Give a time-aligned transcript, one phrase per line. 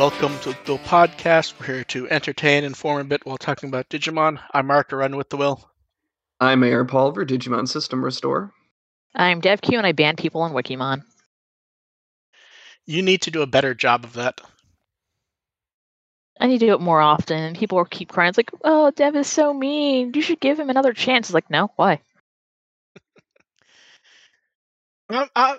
[0.00, 1.60] Welcome to the podcast.
[1.60, 4.40] We're here to entertain, inform a bit while talking about Digimon.
[4.50, 5.68] I'm Mark, to run with the will.
[6.40, 8.50] I'm Mayor Pulver, Digimon System Restore.
[9.14, 11.02] I'm DevQ and I ban people on Wikimon.
[12.86, 14.40] You need to do a better job of that.
[16.40, 17.54] I need to do it more often.
[17.54, 18.30] People keep crying.
[18.30, 20.12] It's like, oh, Dev is so mean.
[20.14, 21.28] You should give him another chance.
[21.28, 22.00] It's like, no, why?
[25.34, 25.56] Uh,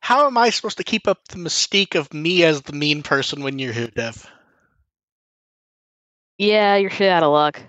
[0.00, 3.42] how am I supposed to keep up the mystique of me as the mean person
[3.42, 4.26] when you're here, Dev?
[6.38, 7.60] Yeah, you're shit out of luck.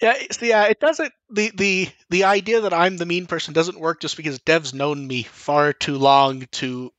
[0.00, 1.12] Yeah, yeah, uh, it doesn't.
[1.30, 5.06] The the the idea that I'm the mean person doesn't work just because Dev's known
[5.06, 6.92] me far too long to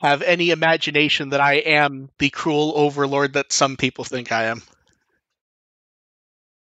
[0.00, 4.62] have any imagination that I am the cruel overlord that some people think I am.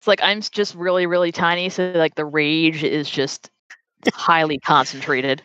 [0.01, 3.51] It's like I'm just really, really tiny, so like the rage is just
[4.13, 5.43] highly concentrated.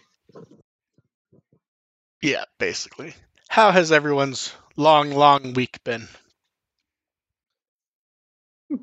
[2.26, 3.14] Yeah, basically.
[3.50, 6.08] How has everyone's long, long week been?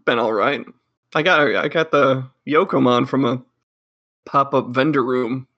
[0.04, 0.64] Been all right.
[1.12, 3.42] I got I got the Yokomon from a
[4.26, 5.48] pop up vendor room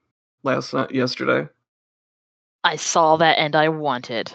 [0.41, 1.47] last night yesterday.
[2.63, 4.33] I saw that and I wanted.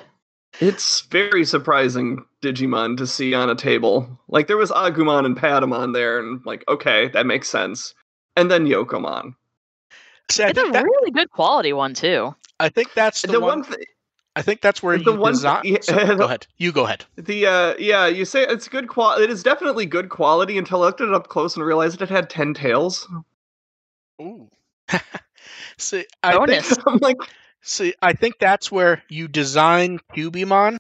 [0.61, 4.21] It's very surprising Digimon to see on a table.
[4.29, 7.95] Like there was Agumon and Patamon there, and like okay, that makes sense.
[8.37, 9.35] And then Yokomon.
[10.31, 12.37] See, It's a that, really good quality one too.
[12.61, 13.65] I think that's the, The, one.
[13.65, 13.79] thing,
[14.37, 15.63] I think that's where the you one design.
[15.63, 16.47] thi- so- go ahead.
[16.59, 17.05] You go ahead.
[17.17, 19.25] the uh yeah, you say it's good quality.
[19.25, 22.31] It is definitely good quality until I looked it up close and realized it had
[22.31, 23.09] ten tails.
[24.23, 24.49] Ooh.
[25.79, 27.17] see, I think, I'm like,
[27.63, 30.77] see, I think that's where you design Kyubimon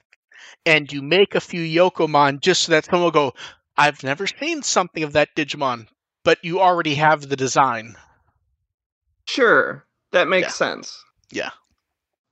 [0.67, 3.35] and you make a few Yokomon just so that someone will go,
[3.77, 5.87] I've never seen something of that Digimon,
[6.23, 7.97] but you already have the design.
[9.27, 10.53] sure, that makes Yeah.
[10.53, 11.05] sense.
[11.31, 11.51] Yeah.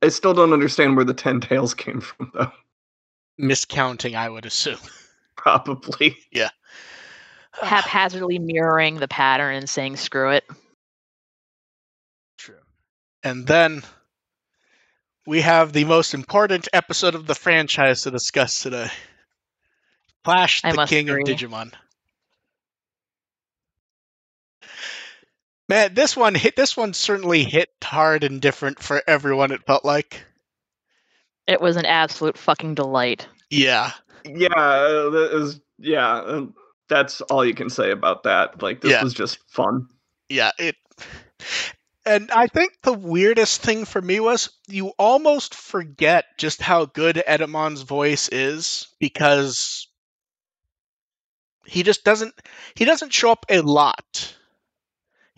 [0.03, 2.53] I still don't understand where the ten tails came from though.
[3.41, 4.79] Miscounting, I would assume.
[5.37, 6.17] Probably.
[6.33, 6.51] Yeah.
[7.61, 10.45] Haphazardly mirroring the pattern and saying screw it.
[12.37, 12.61] True.
[13.25, 13.83] And then
[15.27, 18.89] we have the most important episode of the franchise to discuss today.
[20.23, 21.23] Clash, I the king agree.
[21.23, 21.73] of Digimon.
[25.69, 26.57] Man, this one hit.
[26.57, 29.53] This one certainly hit hard and different for everyone.
[29.53, 30.25] It felt like.
[31.47, 33.27] It was an absolute fucking delight.
[33.51, 33.93] Yeah,
[34.25, 36.17] Yeah, uh, that is yeah.
[36.17, 36.47] uh,
[36.89, 38.63] That's all you can say about that.
[38.63, 39.03] Like this Yeah.
[39.03, 39.89] was just fun.
[40.29, 40.51] yeah.
[40.59, 40.77] It.
[42.07, 47.23] And I think the weirdest thing for me was you almost forget just how good
[47.29, 49.89] Etemon's voice is because
[51.67, 52.35] he just doesn't
[52.75, 54.35] he doesn't show up a lot.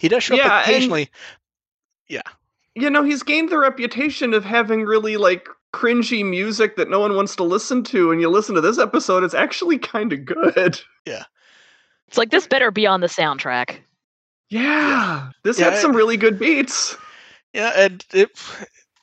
[0.00, 1.08] He does show Yeah, up and-
[2.08, 2.22] yeah.
[2.74, 7.14] You know, he's gained the reputation of having really like cringy music that no one
[7.14, 10.80] wants to listen to, and you listen to this episode, it's actually kind of good.
[11.06, 11.24] Yeah.
[12.08, 13.76] It's like this better be on the soundtrack.
[14.48, 16.96] Yeah, this Yeah, had some really good beats.
[17.52, 18.30] Yeah, and it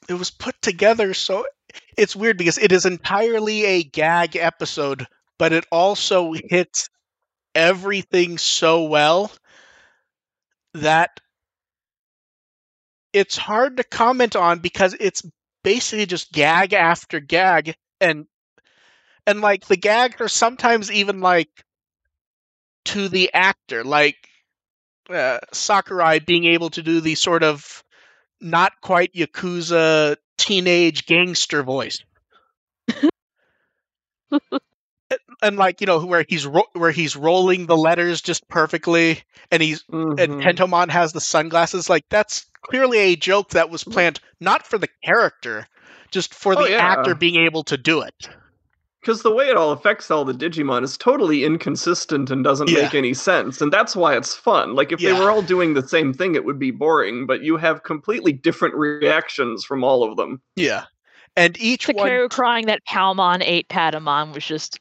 [0.10, 1.46] it was put together so
[1.98, 5.06] it's weird because it is entirely a gag episode,
[5.38, 6.90] but it also hits
[7.56, 9.32] everything so well
[10.82, 11.20] that
[13.14, 15.24] it's hard to comment on because it's
[15.64, 18.26] basically just gag after gag and
[19.26, 21.50] and like the gags are sometimes even like
[22.86, 24.16] to the actor like
[25.10, 27.84] uh, Sakurai being able to do the sort of
[28.40, 32.00] not quite yakuza teenage gangster voice
[35.42, 39.62] and like you know where he's ro- where he's rolling the letters just perfectly and
[39.62, 40.42] he's and Mhm.
[40.44, 44.90] Tentomon has the sunglasses like that's clearly a joke that was planned not for the
[45.04, 45.68] character
[46.12, 46.78] just for the Oh, yeah.
[46.78, 48.30] actor being able to do it
[49.02, 52.82] Because the way it all affects all the Digimon is totally inconsistent and doesn't Yeah.
[52.84, 54.76] make any sense, and that's why it's fun.
[54.76, 55.14] Like if Yeah.
[55.14, 57.26] they were all doing the same thing, it would be boring.
[57.26, 60.42] But you have completely different reactions from all of them.
[60.58, 60.86] yeah
[61.38, 64.80] and each one Takeru crying that Palmon ate Patamon was just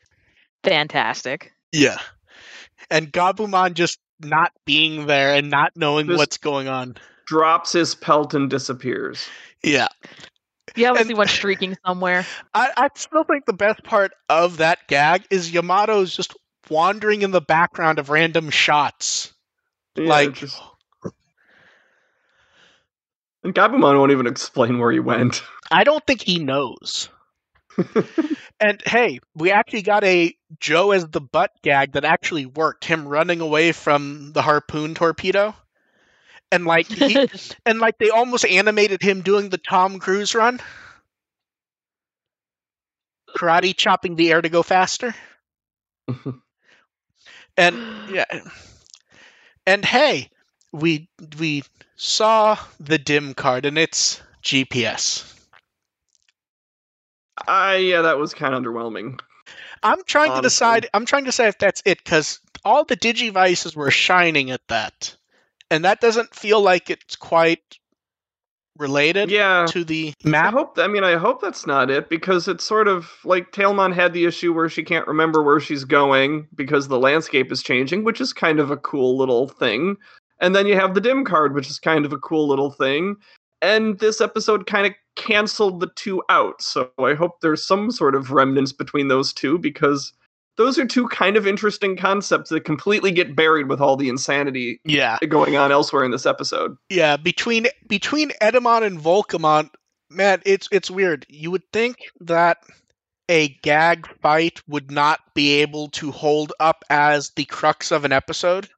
[0.71, 1.53] fantastic.
[1.73, 1.99] yeah
[2.91, 6.97] and Gabumon just not being there and not knowing Just- what's going on
[7.27, 9.27] Drops his pelt and disappears.
[9.65, 9.89] yeah
[10.77, 12.25] You obviously And- went streaking somewhere.
[12.55, 16.35] I, I still think the best part of that gag is Yamato's just
[16.71, 19.33] wandering in the background of random shots.
[19.97, 20.61] Yeah, like, just-
[23.43, 25.43] and Gabumon won't even explain where he went.
[25.71, 27.09] I don't think he knows.
[28.61, 32.85] and hey, we actually got a Joe as the butt gag that actually worked.
[32.85, 35.55] Him running away from the harpoon torpedo.
[36.53, 37.29] And like he,
[37.67, 40.61] and like they almost animated him doing the Tom Cruise run.
[43.37, 45.15] karate chopping the air to go faster.
[47.57, 47.77] and
[48.11, 48.25] yeah,
[49.67, 50.31] and hey,
[50.73, 51.09] we
[51.39, 51.63] we
[51.97, 55.36] saw the dim card, and it's GPS.
[57.47, 59.21] Uh, yeah, that was kind of underwhelming.
[59.83, 60.43] I'm trying honestly.
[60.43, 60.89] to decide.
[60.95, 65.15] I'm trying to say if that's it because all the digivices were shining at that,
[65.71, 67.79] and that doesn't feel like it's quite
[68.79, 69.67] related yeah.
[69.69, 70.53] to the map.
[70.53, 70.79] I hope.
[70.79, 74.25] I mean, I hope that's not it because it's sort of like Tailmon had the
[74.25, 78.33] issue where she can't remember where she's going because the landscape is changing, which is
[78.33, 79.97] kind of a cool little thing.
[80.41, 83.17] And then you have the dim card, which is kind of a cool little thing.
[83.63, 86.61] And this episode kind of canceled the two out.
[86.63, 90.13] So I hope there's some sort of remnants between those two because
[90.57, 94.81] those are two kind of interesting concepts that completely get buried with all the insanity
[94.85, 95.19] yeah.
[95.29, 96.77] going on elsewhere in this episode.
[96.89, 99.71] Yeah, between between Etemon and Volcamon,
[100.11, 101.27] man, it's it's weird.
[101.29, 102.59] You would think that
[103.29, 108.13] a gag fight would not be able to hold up as the crux of an
[108.13, 108.69] episode.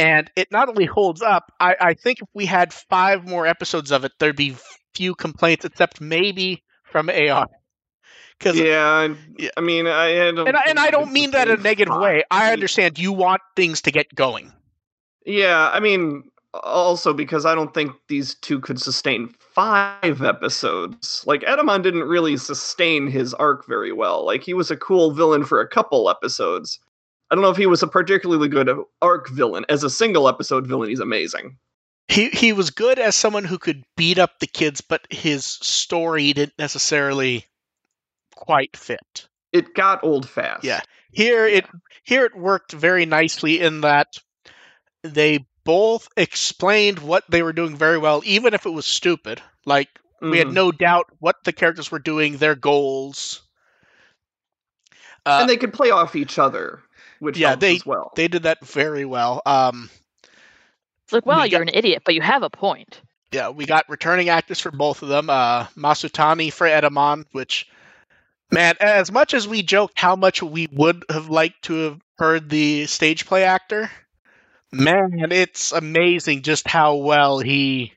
[0.00, 3.90] And it not only holds up, I, I think if we had five more episodes
[3.90, 4.56] of it, there'd be
[4.94, 7.48] few complaints, except maybe from AR.
[8.40, 9.08] Cause, yeah,
[9.56, 12.24] I mean, I and I, and I don't mean that in a negative way.
[12.30, 14.50] I understand you want things to get going.
[15.26, 21.22] Yeah, I mean, also because I don't think these two could sustain five episodes.
[21.26, 24.24] Like Etemon didn't really sustain his arc very well.
[24.24, 26.80] Like he was a cool villain for a couple episodes.
[27.30, 28.68] I don't know if he was a particularly good
[29.00, 29.64] arc villain.
[29.68, 31.56] As a single episode villain, he's amazing.
[32.08, 36.32] He he was good as someone who could beat up the kids, but his story
[36.32, 37.46] didn't necessarily
[38.34, 39.28] quite fit.
[39.52, 40.64] It got old fast.
[40.64, 40.80] Yeah.
[41.12, 41.66] Here it
[42.02, 44.08] here it worked very nicely in that
[45.02, 49.40] they both explained what they were doing very well, even if it was stupid.
[49.64, 49.88] Like
[50.20, 50.32] mm.
[50.32, 50.54] we had mm-hmm.
[50.54, 53.42] no doubt what the characters were doing, their goals.
[55.26, 56.80] Uh, and they could play off each other,
[57.20, 58.12] which yeah, they, well.
[58.16, 59.40] They did that very well.
[59.46, 59.88] Um,
[61.04, 63.00] it's like, wow, you're got, an idiot, but you have a point.
[63.32, 65.30] Yeah, we got returning actors for both of them.
[65.30, 67.68] Uh, Masutani for Etemon, which
[68.52, 72.48] Man, as much as we joked how much we would have liked to have heard
[72.48, 73.90] the stage play actor,
[74.72, 77.92] man, it's amazing just how well he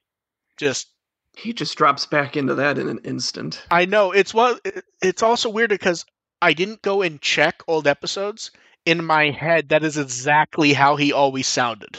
[0.57, 0.87] just
[1.35, 3.63] he just drops back into that in an instant.
[3.71, 4.59] I know it's well.
[5.01, 6.05] It's also weird because
[6.39, 8.51] I didn't go and check old episodes.
[8.85, 11.97] In my head, that is exactly how he always sounded.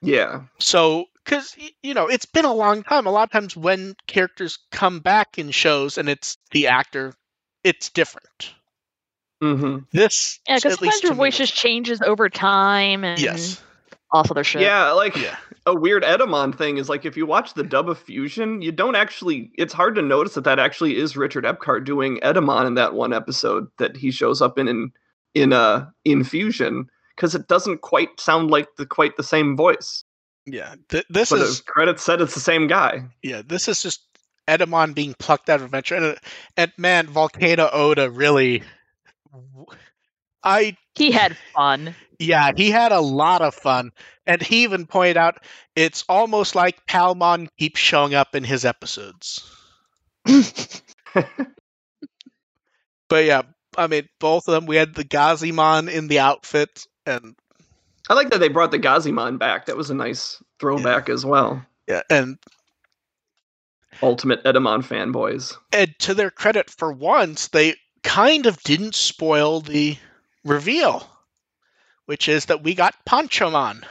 [0.00, 0.42] Yeah.
[0.58, 3.06] So because you know it's been a long time.
[3.06, 7.14] A lot of times when characters come back in shows and it's the actor,
[7.62, 8.54] it's different.
[9.42, 9.84] Mm-hmm.
[9.92, 13.62] This yeah, because sometimes your voice just changes over time and yes,
[14.12, 14.62] off other shit.
[14.62, 15.36] Yeah, like yeah.
[15.66, 18.94] a weird Etemon thing is like if you watch the dub of Fusion, you don't
[18.94, 19.50] actually.
[19.56, 23.12] It's hard to notice that that actually is Richard Epcar doing Etemon in that one
[23.12, 24.92] episode that he shows up in in
[25.34, 30.04] in uh in Fusion because it doesn't quite sound like the quite the same voice.
[30.46, 33.04] Yeah, th- this but is credits said it's the same guy.
[33.22, 34.00] Yeah, this is just
[34.48, 36.18] Etemon being plucked out of adventure, and,
[36.56, 38.62] and man, Volcano Ota really.
[40.42, 41.94] I he had fun.
[42.18, 43.92] Yeah, he had a lot of fun,
[44.26, 45.44] and he even pointed out
[45.76, 49.48] it's almost like Palmon keeps showing up in his episodes.
[50.24, 50.64] but
[53.10, 53.42] yeah,
[53.76, 54.66] I mean, both of them.
[54.66, 57.34] We had the Gazimon in the outfit, and
[58.08, 59.66] I like that they brought the Gazimon back.
[59.66, 61.14] That was a nice throwback yeah.
[61.14, 61.64] as well.
[61.88, 62.38] Yeah, and
[64.02, 65.56] ultimate Etemon fanboys.
[65.72, 69.96] And to their credit, for once, they kind of didn't spoil the
[70.44, 71.08] reveal,
[72.06, 73.84] which is that we got Ponchomon.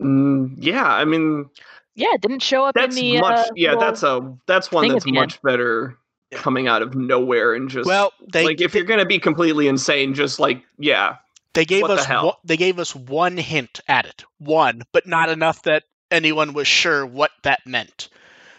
[0.00, 1.50] Mm, yeah, I mean,
[1.94, 3.20] yeah, it didn't show up that's in the.
[3.20, 5.38] Much, uh, yeah, that's a that's one that's much end.
[5.42, 5.94] better yeah.
[6.30, 9.68] Coming out of nowhere and just well, they, like if they, you're gonna be completely
[9.68, 11.16] insane, just like yeah,
[11.54, 15.06] they gave what us the one, they gave us one hint at it, one, but
[15.06, 18.08] not enough that anyone was sure what that meant.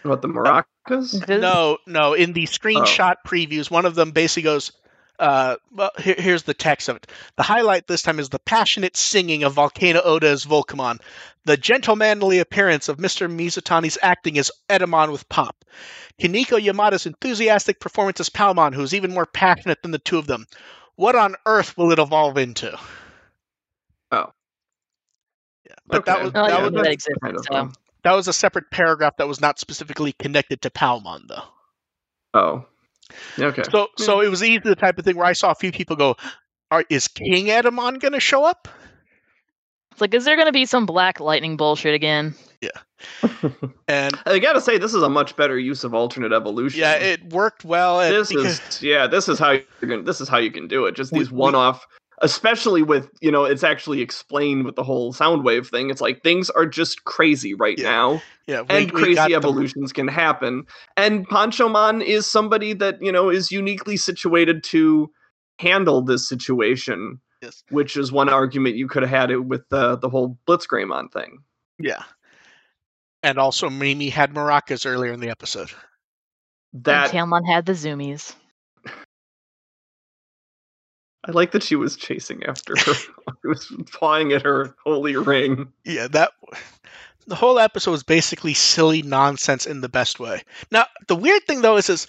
[0.02, 1.28] What the maracas?
[1.28, 2.14] no, no.
[2.14, 3.28] In the screenshot oh.
[3.28, 4.72] previews, one of them basically goes,
[5.20, 7.06] uh, well, here, here's the text of it.
[7.36, 10.98] The highlight this time is the passionate singing of Volcano Ota's Volcamon,
[11.44, 13.30] the gentlemanly appearance of Mr.
[13.30, 15.62] Mizutani's acting as Etemon with Pop,
[16.18, 20.46] Kinoko Yamada's enthusiastic performance as Palmon, who's even more passionate than the two of them,
[20.96, 22.78] what on earth will it evolve into?
[24.10, 24.32] Oh.
[25.68, 25.74] Yeah.
[25.86, 26.12] But okay.
[26.12, 27.72] that was oh, that, yeah, was, that, exists, so.
[28.04, 31.44] that was a separate paragraph that was not specifically connected to Palmon though.
[32.32, 32.66] Oh.
[33.38, 33.62] Okay.
[33.70, 34.04] So yeah.
[34.04, 36.16] so it was easy the type of thing where I saw a few people go,
[36.70, 38.68] Are, is King Etemon gonna show up?
[39.92, 42.34] It's like, is there gonna be some black lightning bullshit again?
[42.60, 42.70] Yeah.
[43.88, 46.80] and I gotta say, this is a much better use of alternate evolution.
[46.80, 48.00] yeah, it worked well.
[48.00, 50.68] and this because- is yeah, this is how you're gonna this is how you can
[50.68, 50.94] do it.
[50.94, 51.86] Just these we- one-off,
[52.20, 55.90] especially with you know, it's actually explained with the whole sound wave thing.
[55.90, 57.90] It's like things are just crazy right Yeah.
[57.90, 60.64] now, yeah, we- and we got crazy the- evolutions can happen.
[60.96, 65.10] And Ponchomon is somebody that you know is uniquely situated to
[65.58, 67.20] handle this situation.
[67.42, 67.62] Yes.
[67.70, 71.38] Which is one argument you could have had it with the the whole Blitzgreymon thing.
[71.78, 72.02] Yeah.
[73.22, 75.70] And also, Mimi had maracas earlier in the episode.
[76.72, 78.34] That And Tailmon had the zoomies.
[81.24, 82.94] I like that she was chasing after her.
[82.94, 85.72] she was pawing at her holy ring.
[85.84, 86.32] Yeah, that
[87.26, 90.42] the whole episode was basically silly nonsense in the best way.
[90.70, 92.06] Now, the weird thing though is, is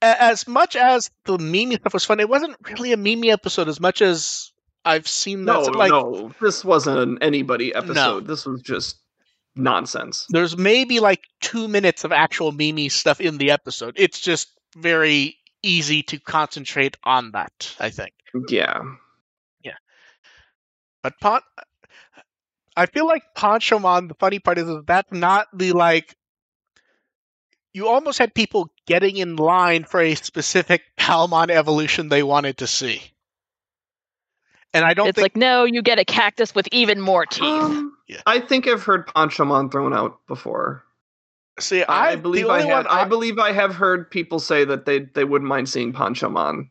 [0.00, 3.80] as much as the Mimi stuff was fun, it wasn't really a Mimi episode as
[3.80, 4.52] much as
[4.84, 5.52] I've seen that.
[5.52, 8.26] No, like, no, this wasn't an anybody episode.
[8.26, 8.98] This was just
[9.54, 10.26] nonsense.
[10.30, 13.94] there's maybe like two minutes of actual Mimi stuff in the episode.
[13.96, 17.74] It's just very easy to concentrate on that.
[17.78, 18.12] I think.
[18.48, 18.82] Yeah,
[19.62, 19.76] Yeah.
[21.02, 21.40] But Pon,
[22.76, 24.08] I feel like Ponchomon.
[24.08, 26.16] The funny part is, is that's not the like.
[27.74, 32.66] You almost had people getting in line for a specific Palmon evolution they wanted to
[32.66, 33.02] see,
[34.74, 37.42] and I don't It's think like, no, you get a cactus with even more teeth.
[37.44, 38.20] Um, Yeah.
[38.26, 40.84] I think I've heard Ponchomon thrown out before.
[41.60, 41.82] See.
[41.82, 42.86] I, I, believe I only had.
[42.86, 46.70] I, believe I have heard people say that they they wouldn't mind seeing Ponchomon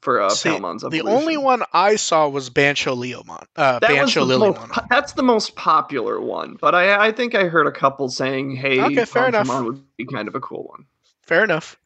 [0.00, 1.08] for uh, See, Palmon's the evolution.
[1.08, 3.44] only one I saw was Bancho Leomon.
[3.56, 4.70] Uh, that Bancho Lilymon.
[4.70, 8.56] po- that's the most popular one, but I I think I heard a couple saying,
[8.56, 9.48] "Hey, Okay, fair enough.
[9.48, 10.86] Would be kind of a cool one."
[11.22, 11.76] Fair enough.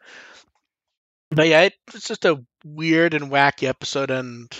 [1.30, 4.50] But yeah, it, it's just a weird and wacky episode, and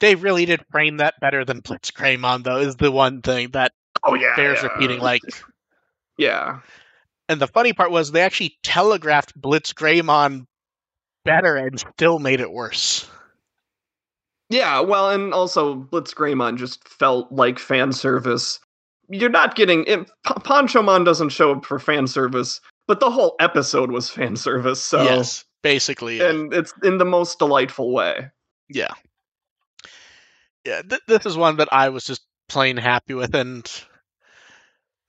[0.00, 3.72] they really did frame that better than Blitzgreymon, though, is the one thing that
[4.04, 4.68] Oh yeah, bears yeah.
[4.72, 5.00] repeating.
[5.00, 5.22] Like,
[6.18, 6.60] yeah.
[7.28, 10.46] and the funny part was they actually telegraphed Blitzgreymon
[11.24, 13.08] better and still made it worse.
[14.50, 18.60] Yeah, well, and also Blitzgreymon just felt like fan service.
[19.08, 23.34] You're not getting it, P- Ponchomon doesn't show up for fan service, but the whole
[23.40, 24.82] episode was fan service.
[24.82, 26.18] So, yes, basically.
[26.18, 26.28] yeah.
[26.30, 28.30] and it's in the most delightful way.
[28.68, 28.92] Yeah.
[30.66, 32.22] Yeah, th- this is one that I was just
[32.52, 33.68] plain happy with, and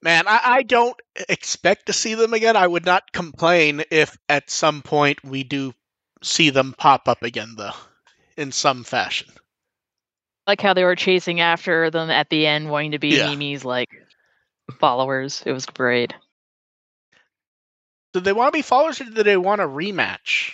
[0.02, 2.56] man, I-, I don't expect to see them again.
[2.56, 5.74] I would not complain if at some point we do
[6.24, 7.76] see them pop up again, though,
[8.38, 9.30] in some fashion.
[10.48, 13.30] like how they were chasing after them at the end, wanting to be Yeah.
[13.30, 13.90] Mimi's like
[14.80, 15.44] followers.
[15.46, 16.14] It was great.
[18.14, 20.54] Did they want to be followers or did they want a rematch?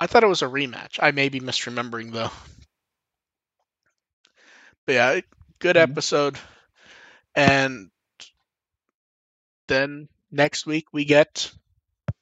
[0.00, 0.98] I thought it was a rematch.
[1.02, 2.30] I may be misremembering, though.
[4.86, 5.20] But yeah,
[5.60, 5.82] good Mhm.
[5.82, 6.38] episode.
[7.34, 7.90] And
[9.68, 11.52] then next week we get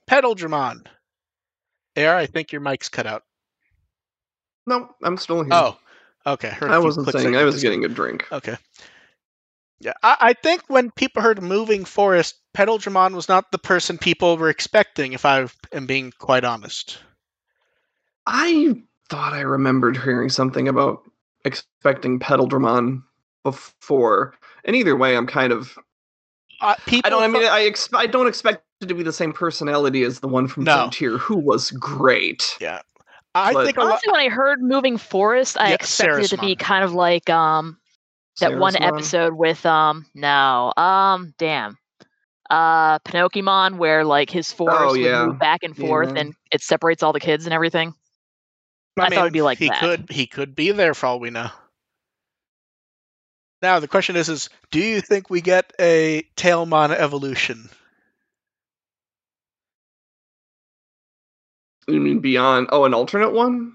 [0.07, 0.87] Petal Petaldramon.
[1.97, 3.25] Air, I think your mic's cut out.
[4.66, 5.52] No, I'm still here.
[5.52, 5.78] Oh,
[6.26, 6.50] okay.
[6.50, 7.37] I few wasn't saying.
[7.37, 8.26] I was getting a drink.
[8.30, 8.57] Okay.
[9.80, 13.97] Yeah, I, I think when people heard Moving Forest, Petal Petaldramon was not the person
[13.97, 16.99] people were expecting, if I am being quite honest.
[18.26, 21.02] I thought I remembered hearing something about
[21.45, 23.02] expecting Petal Petaldramon
[23.50, 25.76] before, and either way, I'm kind of.
[26.61, 27.23] Uh, people I don't.
[27.23, 30.21] I mean, thought- I ex- I don't expect it to be the same personality as
[30.21, 30.75] the one from No.
[30.75, 32.57] Frontier, who was great.
[32.61, 32.81] Yeah,
[33.35, 33.90] I but- think a lot.
[33.90, 37.31] Honestly, when I heard Moving Forest, I Yeah, expected it to be kind of like
[37.31, 37.78] um
[38.40, 38.87] that one Sarismon.
[38.87, 41.76] episode with um no um damn
[42.50, 46.21] uh Pinocchimon where like his forest Oh, would move back and forth Yeah.
[46.23, 47.95] and it separates all the kids and everything.
[48.99, 49.78] I thought it'd be like he that.
[49.81, 51.50] could he could be there for all we know.
[53.62, 57.69] Now the question is: is do you think we get a Tailmon evolution?
[61.87, 62.69] You mean beyond?
[62.71, 63.75] Oh, an alternate one?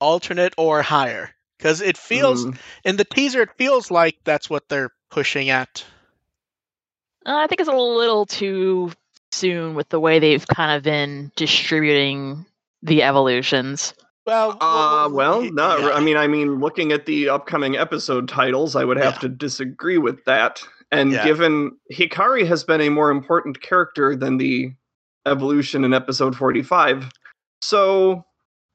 [0.00, 2.58] alternate or higher because it feels Mm.
[2.84, 5.84] in the teaser it feels like that's what they're pushing at
[7.24, 8.92] Uh, I think it's a little too
[9.32, 12.44] soon with the way they've kind of been distributing
[12.82, 13.94] the evolutions.
[14.26, 15.76] Well Uh, well, no.
[15.76, 15.94] yeah.
[15.94, 19.20] I mean, I mean, looking at the upcoming episode titles, I would have Yeah.
[19.20, 20.62] to disagree with that.
[20.90, 21.24] And Yeah.
[21.24, 24.72] given Hikari has been a more important character than the
[25.26, 27.10] evolution in episode forty-five,
[27.62, 28.24] so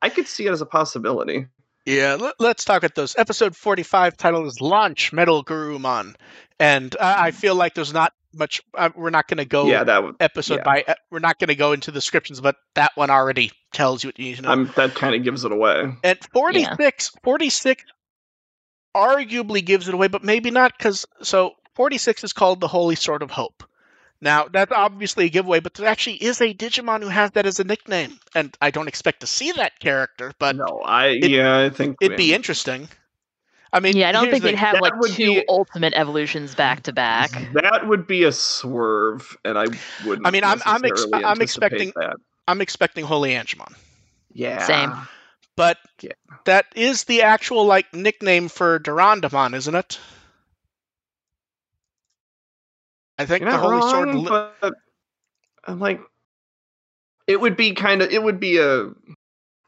[0.02, 1.48] I could see it as a possibility.
[1.86, 6.14] yeah let, let's talk at those episode 45 title is launch metal garurumon
[6.60, 9.84] and I i feel like there's not much uh, we're not going to go yeah,
[9.84, 10.16] that would.
[10.20, 10.64] episode yeah.
[10.64, 14.04] by ep- we're not going to go into the descriptions but that one already tells
[14.04, 15.94] you what you need to know I'm, that kind of gives it away.
[16.04, 17.84] At 46, 46
[18.96, 23.22] arguably gives it away, but maybe not because so 46 is called the Holy Sword
[23.22, 23.64] of Hope.
[24.22, 27.60] Now that's obviously a giveaway, but there actually is a Digimon who has that as
[27.60, 31.60] a nickname, and I don't expect to see that character, but no, I it- yeah,
[31.60, 32.90] I think it'd be interesting.
[33.72, 36.82] I mean, Yeah, I don't think they'd have like would two be- ultimate evolutions back
[36.84, 37.32] to back.
[37.54, 39.66] That would be a swerve, and I
[40.06, 40.26] wouldn't.
[40.26, 42.16] I mean, I'm- I'm ex- I'm expecting- that.
[42.48, 43.76] I'm expecting Holy Angemon.
[44.34, 44.92] Yeah, Same.
[45.56, 46.14] But Yeah.
[46.46, 50.00] that is the actual like nickname for Durandamon, isn't it?
[53.18, 54.16] I think You're the not Holy wrong, Sword.
[54.16, 54.26] li-
[54.62, 54.74] but
[55.66, 56.00] I'm like,
[57.28, 58.90] it would be kind of, it would be a,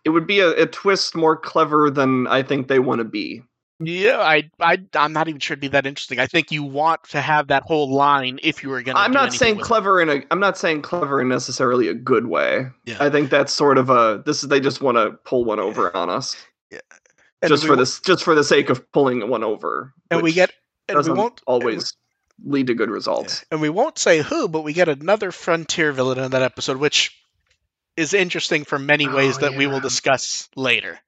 [0.05, 3.43] it would be a, a twist more clever than I think they want to be.
[3.83, 6.19] Yeah, I, I, I'm not even sure it'd be that interesting.
[6.19, 9.01] I think you want to have that whole line if you were going to.
[9.01, 12.67] I'm not saying clever in a, I'm not saying clever in necessarily a good way.
[12.85, 12.97] Yeah.
[12.99, 15.95] I think that's sort of a, this is they just want to pull one over
[15.95, 16.35] on us,
[16.71, 16.79] Yeah.
[17.47, 19.93] just for this, just for the sake of pulling one over.
[20.09, 20.51] And we get,
[20.87, 21.93] and we won't always
[22.43, 23.45] lead to good results.
[23.51, 27.15] and we won't say who, but we get another frontier villain in that episode, which
[27.97, 30.99] is interesting for many Oh, ways that we will discuss later.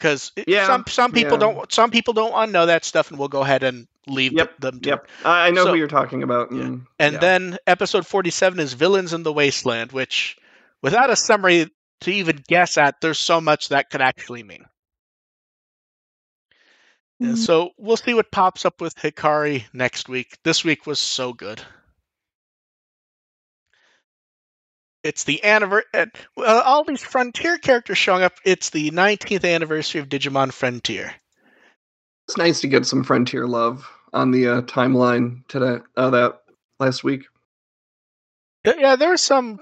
[0.00, 1.38] Because Yeah, some some people yeah.
[1.52, 4.32] don't some people don't want to know that stuff, and we'll go ahead and leave
[4.32, 4.80] Yep, them.
[4.80, 6.50] To Yep, I, I know So- who you're talking about.
[6.50, 6.62] Yeah.
[6.62, 10.38] Mm, and- And then episode 47 is Villains in the Wasteland, which,
[10.80, 14.64] without a summary to even guess at, there's so much that could actually mean.
[17.18, 17.36] Yeah, mm-hmm.
[17.36, 20.38] so we'll see what pops up with Hikari next week.
[20.42, 21.60] This week was so good.
[25.02, 25.88] It's the anniversary.
[26.36, 28.34] Well, all these Frontier characters showing up.
[28.44, 31.14] It's the 19th anniversary of Digimon Frontier.
[32.28, 35.82] It's nice to get some Frontier love on the uh, timeline today.
[35.96, 36.42] Uh, that
[36.78, 37.24] last week.
[38.64, 39.58] Yeah, there were some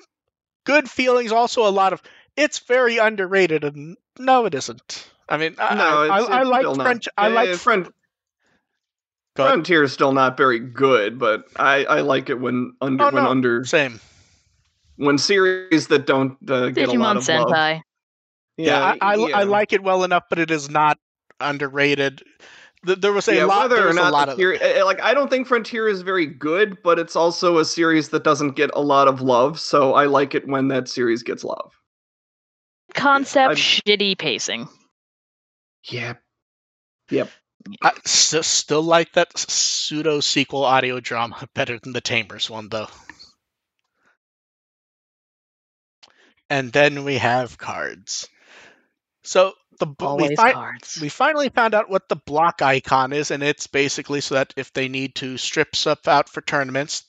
[0.65, 1.31] good feelings.
[1.31, 2.03] Also, a lot of
[2.37, 5.09] it's very underrated, and no, it isn't.
[5.29, 7.09] I mean, I, no, I, it's, I, I it's like still not- French.
[7.17, 7.93] I yeah, like yeah, Fron-
[9.37, 13.25] Frontier is still not very good, but I, I like it when under Oh, when
[13.25, 14.01] under same.
[14.99, 17.49] When series that don't uh, get a lot Digimon of love.
[17.49, 17.83] Sentai.
[18.57, 19.39] Yeah, I, I, yeah.
[19.39, 20.99] I like it well enough, but it is not
[21.41, 22.23] underrated.
[22.83, 23.63] There was a yeah, lot.
[23.63, 26.03] whether There or was a lot the of eh, like I don't think Frontier is
[26.03, 29.59] very good, but it's also a series that doesn't get a lot of love.
[29.59, 31.73] So I like it when that series gets love.
[32.95, 34.69] Concept I'm- shitty pacing.
[35.85, 36.21] Yep.
[37.11, 37.27] Yeah,
[37.83, 42.89] I s- still like that pseudo sequel audio drama better than the Tamers one, though.
[46.51, 48.29] And then we have cards.
[49.23, 50.99] So the b- we, fi- cards.
[51.01, 54.73] we finally found out what the block icon is, and it's basically so that if
[54.73, 57.05] they need to strip stuff out for tournaments,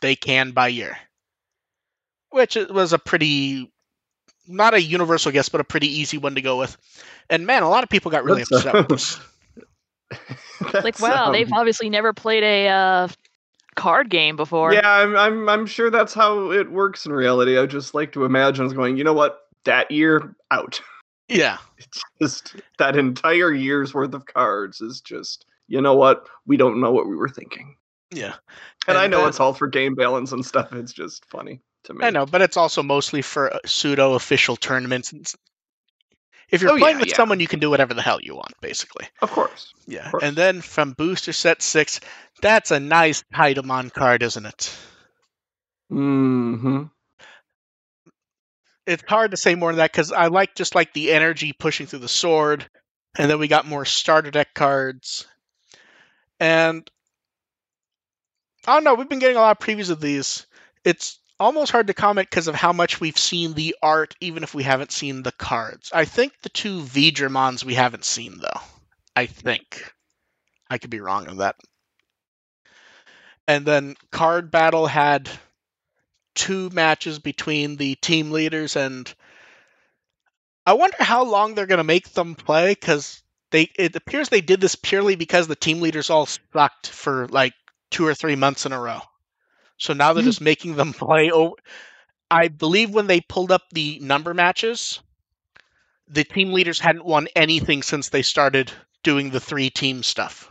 [0.00, 0.98] they can by year.
[2.30, 3.72] Which was a pretty,
[4.46, 6.76] not a universal guess, but a pretty easy one to go with.
[7.28, 8.88] And man, a lot of people got really That's, upset uh, with
[10.70, 10.84] this.
[10.84, 13.08] like wow, um, they've obviously never played a uh,
[13.76, 14.72] card game before.
[14.74, 17.58] Yeah, I'm, I'm I'm sure that's how it works in reality.
[17.58, 19.40] I just like to imagine us going, you know what?
[19.64, 20.80] That year out.
[21.28, 21.58] Yeah.
[21.78, 26.28] It's just that entire year's worth of cards is just, you know what?
[26.46, 27.76] We don't know what we were thinking.
[28.10, 28.34] Yeah.
[28.86, 30.74] And, I know that- it's all for game balance and stuff.
[30.74, 32.04] It's just funny to me.
[32.04, 35.14] I know, but it's also mostly for uh, pseudo official tournaments.
[35.14, 35.34] It's-
[36.52, 37.16] If you're Oh, playing yeah, with yeah.
[37.16, 39.08] someone, you can do whatever the hell you want, basically.
[39.22, 39.72] Of course.
[39.86, 40.10] Yeah.
[40.10, 40.22] course.
[40.22, 41.98] And then from booster set six,
[42.42, 44.76] that's a nice Titamon card, isn't it?
[45.88, 46.84] hmm
[48.86, 51.86] It's hard to say more than that because I like just like the energy pushing
[51.86, 52.68] through the sword,
[53.16, 55.26] and then we got more starter deck cards,
[56.40, 56.88] and
[58.66, 58.94] I don't know.
[58.94, 60.46] We've been getting a lot of previews of these.
[60.84, 64.54] It's almost hard to comment because of how much we've seen the art, even if
[64.54, 65.90] we haven't seen the cards.
[65.92, 68.60] I think the two Vidramons we haven't seen though.
[69.14, 69.92] I think
[70.70, 71.56] I could be wrong on that.
[73.48, 75.28] And then card battle had
[76.34, 79.12] two matches between the team leaders and
[80.64, 84.40] I wonder how long they're going to make them play cuz they it appears they
[84.40, 87.52] did this purely because the team leaders all sucked for like
[87.90, 89.02] 2 or 3 months in a row.
[89.82, 91.54] So now they're just making them play over
[92.30, 95.00] I believe when they pulled up the number matches
[96.08, 100.50] the team leaders hadn't won anything since they started doing the three team stuff.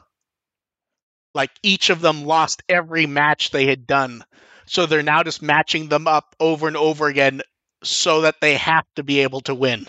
[1.34, 4.24] Like each of them lost every match they had done.
[4.66, 7.42] So they're now just matching them up over and over again
[7.84, 9.88] so that they have to be able to win.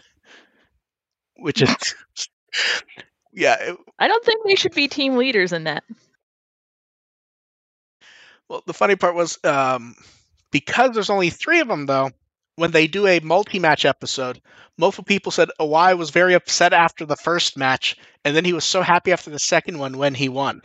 [1.37, 1.75] Which is
[3.33, 5.85] Yeah, I don't think they should be team leaders in that.
[8.53, 9.97] Well the funny part was um
[10.51, 12.11] because there's only 3 of them though,
[12.57, 14.43] when they do a multi-match episode,
[14.77, 18.65] multiple people said Awai was very upset after the first match, and then he was
[18.65, 20.61] so happy after the second one when he won.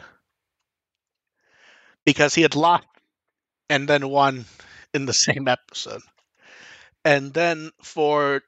[2.06, 2.86] Because he had lost
[3.70, 4.44] and then won
[4.94, 6.02] in the same episode.
[7.06, 8.42] And then for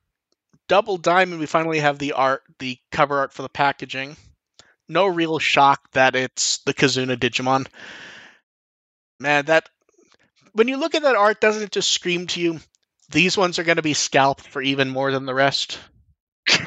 [0.67, 4.17] Double Diamond, we finally have the art, the cover art for the packaging.
[4.89, 7.67] No real shock that it's the Kizuna Digimon.
[9.19, 9.69] Man, that
[10.53, 12.59] when you look at that art, doesn't it just scream to you?
[13.11, 15.79] These ones are going to be scalped for even more than the rest.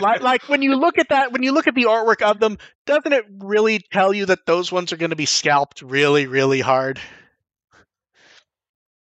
[0.00, 2.58] like, like when you look at that, when you look at the artwork of them,
[2.86, 6.60] doesn't it really tell you that those ones are going to be scalped really, really
[6.60, 7.00] hard?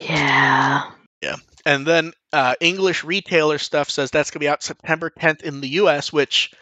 [0.00, 0.90] Yeah.
[1.22, 1.36] Yeah.
[1.64, 5.60] And then uh, English retailer stuff says that's going to be out September 10th in
[5.60, 6.52] the US, which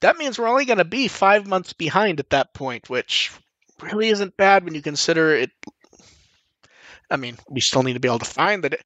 [0.00, 3.32] that means we're only going to be five months behind at that point, which
[3.92, 5.50] really isn't bad when you consider it.
[7.10, 8.74] I mean, we still need to be able to find that.
[8.74, 8.82] It,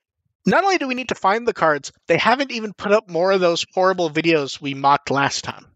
[0.47, 3.33] not only do we need to find the cards, they haven't even put up more
[3.33, 5.67] of those horrible videos we mocked last time.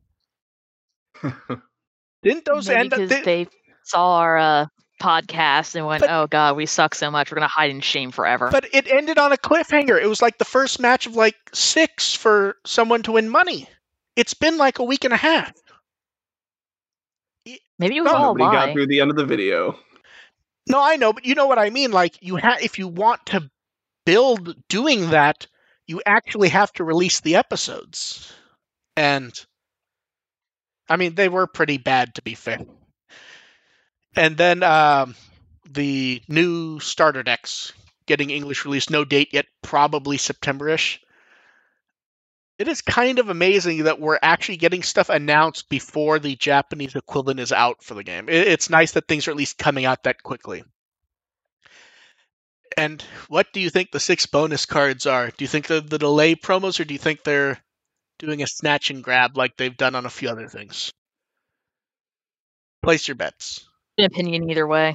[2.22, 3.00] Didn't those Maybe end up?
[3.00, 3.46] because di- they
[3.84, 4.66] saw our uh,
[5.00, 7.30] podcast and went, But- "Oh God, we suck so much.
[7.30, 10.00] We're gonna hide in shame forever." But it ended on a cliffhanger.
[10.00, 13.68] It was like the first match of like six for someone to win money.
[14.16, 15.52] It's been like a week and a half.
[17.82, 19.76] Maybe it was no, all a Nobody got through the end of the video.
[20.68, 21.90] No, I know, but you know what I mean.
[21.90, 23.50] Like you have, if you want to
[24.06, 25.48] build doing that,
[25.88, 28.32] you actually have to release the episodes,
[28.96, 29.32] and
[30.88, 32.60] I mean they were pretty bad to be fair.
[34.14, 35.16] And then um,
[35.68, 37.72] the new starter decks
[38.06, 41.00] getting English release, no date yet, probably September-ish.
[42.62, 47.40] It is kind of amazing that we're actually getting stuff announced before the Japanese equivalent
[47.40, 48.28] is out for the game.
[48.28, 50.62] It's nice that things are at least coming out that quickly.
[52.76, 55.26] And what do you think the six bonus cards are?
[55.26, 57.58] Do you think they're the delay promos, or do you think they're
[58.20, 60.92] doing a snatch and grab like they've done on a few other things?
[62.80, 63.66] Place your bets.
[63.98, 64.94] An opinion either way.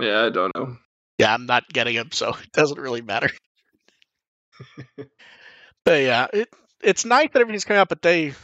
[0.00, 0.78] Yeah, I don't know.
[1.20, 3.30] Yeah, I'm not getting them, so it doesn't really matter.
[5.84, 6.48] but yeah, it
[6.84, 8.34] it's nice that everything's coming out, but they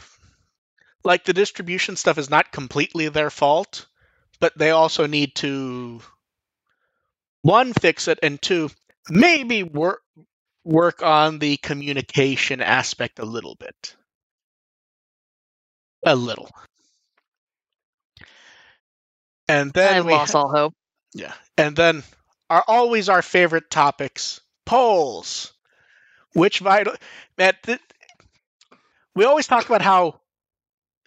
[1.03, 3.87] like the distribution stuff is not completely their fault,
[4.39, 6.01] but they also need to
[7.41, 8.69] one fix it and two
[9.09, 10.01] maybe work
[10.63, 13.95] work on the communication aspect a little bit.
[16.05, 16.49] A little.
[19.47, 20.73] And then we lost all hope.
[21.13, 21.33] yeah.
[21.57, 22.03] And then
[22.49, 25.53] are always our favorite topics polls.
[26.33, 26.95] Which vital
[27.37, 27.79] man, th-
[29.15, 30.19] we always talk about how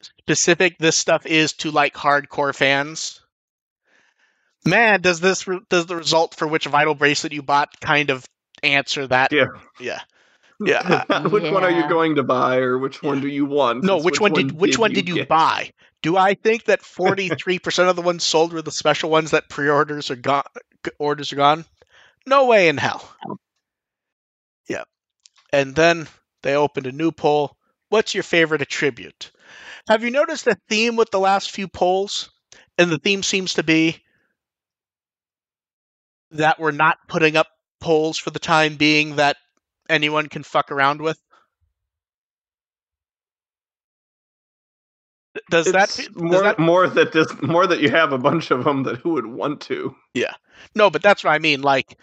[0.00, 3.20] specific this stuff is to like hardcore fans.
[4.66, 8.24] Man, does this re- does the result for which vital bracelet you bought kind of
[8.62, 9.32] answer that?
[9.32, 9.46] Yeah.
[9.78, 10.00] Yeah.
[10.60, 13.82] Yeah, which one are you going to buy, or which one do you want?
[13.82, 15.28] No, which, one did which one did you get?
[15.28, 15.72] buy?
[16.00, 19.32] Do I think that forty three percent of the ones sold were the special ones
[19.32, 20.44] that pre orders are gone?
[20.98, 21.64] Orders are gone.
[22.24, 23.12] No way in hell.
[24.68, 24.84] Yeah,
[25.52, 26.06] and then
[26.42, 27.56] they opened a new poll.
[27.94, 29.30] What's your favorite attribute?
[29.86, 32.28] Have you noticed a theme with the last few polls?
[32.76, 34.02] And the theme seems to be
[36.32, 37.46] that we're not putting up
[37.80, 39.36] polls for the time being that
[39.88, 41.20] anyone can fuck around with.
[45.48, 48.50] Does that It's does more that more that this more that you have a bunch
[48.50, 49.94] of them that who would want to?
[50.14, 50.34] Yeah,
[50.74, 51.62] no, but that's what I mean.
[51.62, 51.96] Like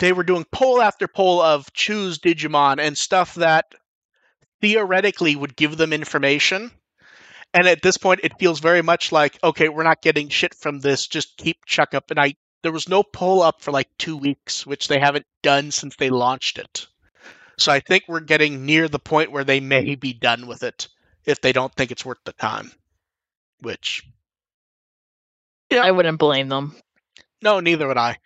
[0.00, 3.66] they were doing poll after poll of choose Digimon and stuff that
[4.60, 6.70] theoretically would give them information.
[7.54, 10.80] And at this point, it feels very much like, okay, we're not getting shit from
[10.80, 11.06] this.
[11.06, 12.10] Just keep chuck up.
[12.10, 15.70] And I, there was no pull up for like two weeks, which they haven't done
[15.70, 16.86] since they launched it.
[17.58, 20.88] So I think we're getting near the point where they may be done with it
[21.24, 22.70] if they don't think it's worth the time.
[23.60, 24.04] Which,
[25.70, 25.82] Yeah.
[25.82, 26.76] I wouldn't blame them.
[27.42, 28.18] No, neither would I.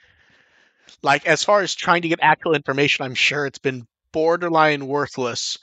[1.03, 5.59] Like, as far as trying to get actual information, I'm sure it's been borderline worthless,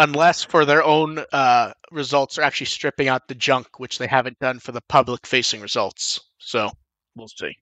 [0.00, 4.38] unless for their own uh, results are actually stripping out the junk, which they haven't
[4.38, 6.20] done for the public facing results.
[6.38, 6.70] So,
[7.14, 7.56] we'll see.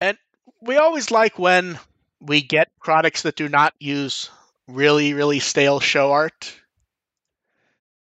[0.00, 0.18] And
[0.60, 1.78] we always like when
[2.20, 4.30] we get products that do not use
[4.66, 6.54] really, really stale show art.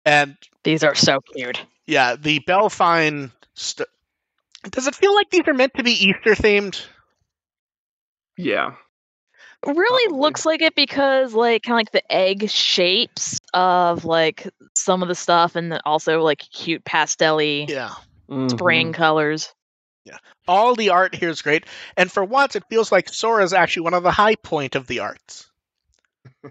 [0.04, 1.60] And These are so cute.
[1.86, 3.32] yeah, the Belfine.
[3.54, 3.88] St-
[4.70, 6.84] Does it feel like these are meant to be Easter themed?
[8.36, 8.74] Yeah.
[9.66, 10.20] Really Probably.
[10.20, 15.08] looks like it because like kind of like the egg shapes of like some of
[15.08, 17.90] the stuff and then also like cute pastelly Yeah.
[18.48, 18.92] Spring mm-hmm.
[18.92, 19.54] colors.
[20.04, 20.18] Yeah.
[20.46, 21.64] All the art here is great,
[21.96, 24.86] and for once, it feels like Sora is actually one of the high point of
[24.86, 25.50] the arts.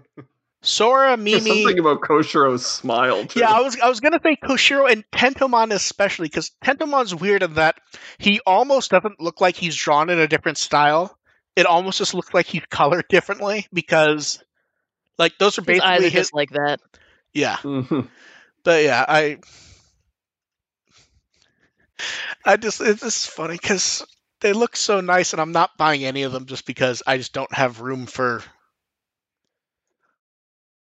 [0.64, 3.26] Sora, There's Mimi, something about Koshiro's smile.
[3.26, 3.40] Too.
[3.40, 7.54] Yeah, I was I was gonna say Koshiro and Tentomon especially because Tentomon's weird in
[7.54, 7.76] that
[8.18, 11.18] he almost doesn't look like he's drawn in a different style.
[11.56, 14.42] It almost just looks like he's colored differently because,
[15.18, 16.30] like, those are His eyes basically are his.
[16.30, 16.80] just like that.
[17.32, 18.08] Yeah, Mhm.
[18.64, 19.38] but yeah, I.
[22.44, 24.04] I just it's just funny because
[24.40, 27.32] they look so nice, and I'm not buying any of them just because I just
[27.32, 28.42] don't have room for.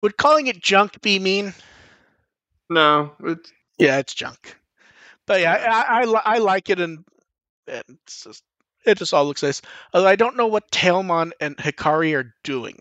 [0.01, 1.53] Would calling it junk be mean?
[2.69, 4.57] No, it's Yeah, it's junk.
[5.25, 5.83] But yeah, Yeah.
[5.89, 7.05] I, I, I like it, and,
[7.67, 8.43] and it's just
[8.85, 9.61] it just all looks nice.
[9.93, 12.79] I don't know what Tailmon and Hikari are doing.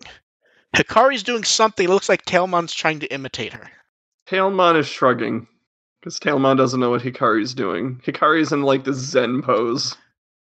[0.75, 1.85] Hikari's doing something.
[1.85, 3.69] It looks like Tailmon's trying to imitate her.
[4.27, 5.47] Tailmon is shrugging
[5.99, 8.01] because Tailmon doesn't know what Hikari's doing.
[8.05, 9.95] Hikari's in like the Zen pose.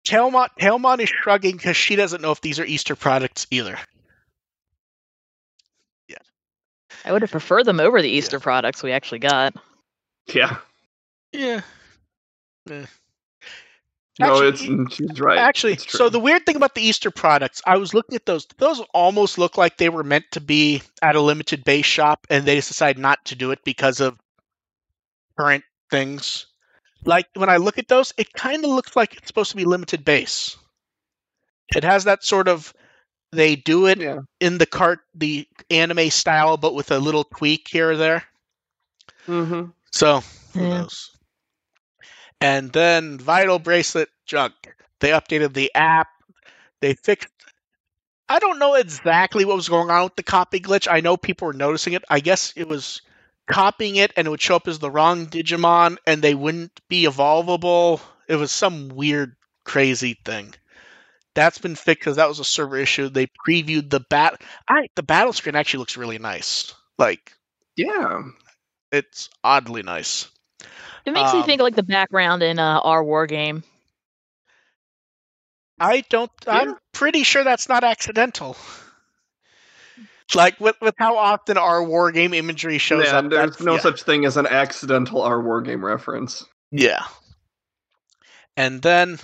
[0.08, 3.78] Tailmon Tailmon is shrugging because she doesn't know if these are Easter products either.
[6.08, 6.18] Yeah.
[7.06, 9.56] I would have preferred them over the Easter products we actually got.
[10.28, 10.58] Yeah,
[11.34, 11.62] Yeah.
[14.20, 15.38] No, Actually- it's she's right.
[15.38, 18.46] Actually, It's so the weird thing about the Easter products, I was looking at those.
[18.58, 22.46] Those almost look like they were meant to be at a limited base shop, and
[22.46, 24.18] they just decided not to do it because of
[25.38, 26.48] current things.
[27.06, 29.66] Like when I look at those, it kind of looks like it's supposed to be
[29.66, 30.56] limited base.
[31.76, 32.74] It has that sort of
[33.32, 37.68] they do it yeah, in the cart the anime style, but with a little tweak
[37.70, 38.24] here or there.
[39.26, 40.22] hmm So
[40.54, 40.86] who Yeah.
[42.42, 44.54] And then Vital Bracelet junk.
[45.00, 46.08] They updated the app.
[46.82, 47.30] They fixed.
[48.28, 50.88] I don't know exactly what was going on with the copy glitch.
[50.90, 52.04] I know people were noticing it.
[52.10, 53.02] I guess it was
[53.46, 57.06] copying it and it would show up as the wrong Digimon and they wouldn't be
[57.06, 58.02] evolvable.
[58.28, 60.54] It was some weird, crazy thing.
[61.36, 63.10] That's been fixed because that was a server issue.
[63.10, 64.42] They previewed the bat.
[64.68, 66.74] I the battle screen actually looks really nice.
[66.98, 67.34] Like
[67.76, 68.24] yeah.
[68.92, 70.30] it's oddly nice.
[71.06, 73.64] It makes Um, me think of, like the background in uh, our war game.
[75.80, 76.32] I don't.
[76.48, 78.56] I'm pretty sure that's not accidental.
[80.34, 83.30] Like with with how often our war game imagery shows yeah, up.
[83.30, 83.80] there's no yeah.
[83.80, 86.46] such thing as an accidental our War game reference.
[86.72, 87.04] Yeah.
[88.56, 89.20] And then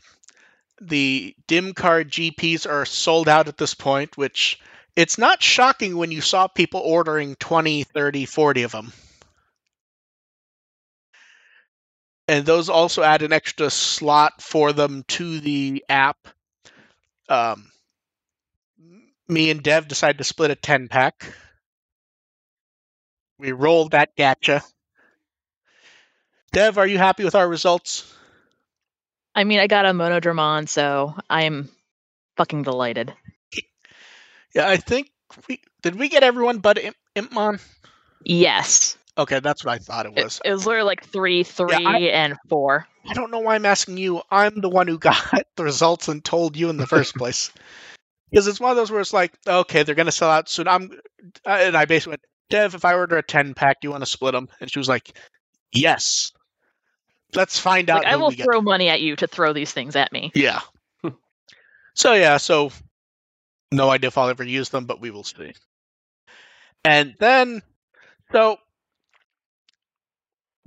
[0.82, 4.60] the dim card GPs are sold out at this point, which
[4.96, 8.92] it's not shocking when you saw people ordering 20, 30, 40 of them.
[12.28, 16.28] And those also add an extra slot for them to the app.
[17.30, 17.72] Um,
[19.28, 21.34] me and Dev decided to split a 10 pack.
[23.40, 24.64] We rolled that gacha.
[26.52, 28.14] Dev, are you happy with our results?
[29.36, 31.70] I mean, I got a Monodramon, so I'm
[32.38, 33.14] fucking delighted.
[34.56, 35.12] Yeah, I think
[35.48, 35.96] we did.
[35.96, 37.62] We get everyone but Imp- Impmon.
[38.24, 38.98] Yes.
[39.18, 40.42] Okay, that's what I thought it It, was.
[40.46, 42.88] it was literally like three, three, I- and four.
[43.10, 44.22] I don't know why I'm asking you.
[44.30, 45.18] I'm the one who got
[45.56, 47.52] the results and told you in the first place.
[48.30, 50.68] Because it's one of those where it's like, okay, they're gonna sell out soon.
[50.68, 50.92] I'm,
[51.46, 54.02] uh, and I basically went, Dev, if I order a ten pack, do you want
[54.04, 54.50] to split them?
[54.60, 55.18] And she was like,
[55.72, 56.32] Yes.
[57.34, 58.04] Let's find out.
[58.04, 58.46] Like, I will we get.
[58.46, 60.32] throw money at you to throw these things at me.
[60.34, 60.62] Yeah.
[61.94, 62.72] so yeah, so
[63.72, 65.54] no idea if I'll ever use them, but we will see.
[66.86, 67.62] And then,
[68.32, 68.58] so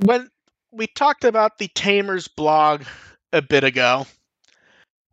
[0.05, 0.29] when
[0.71, 2.85] we talked about the Tamers blog
[3.33, 4.07] a bit ago,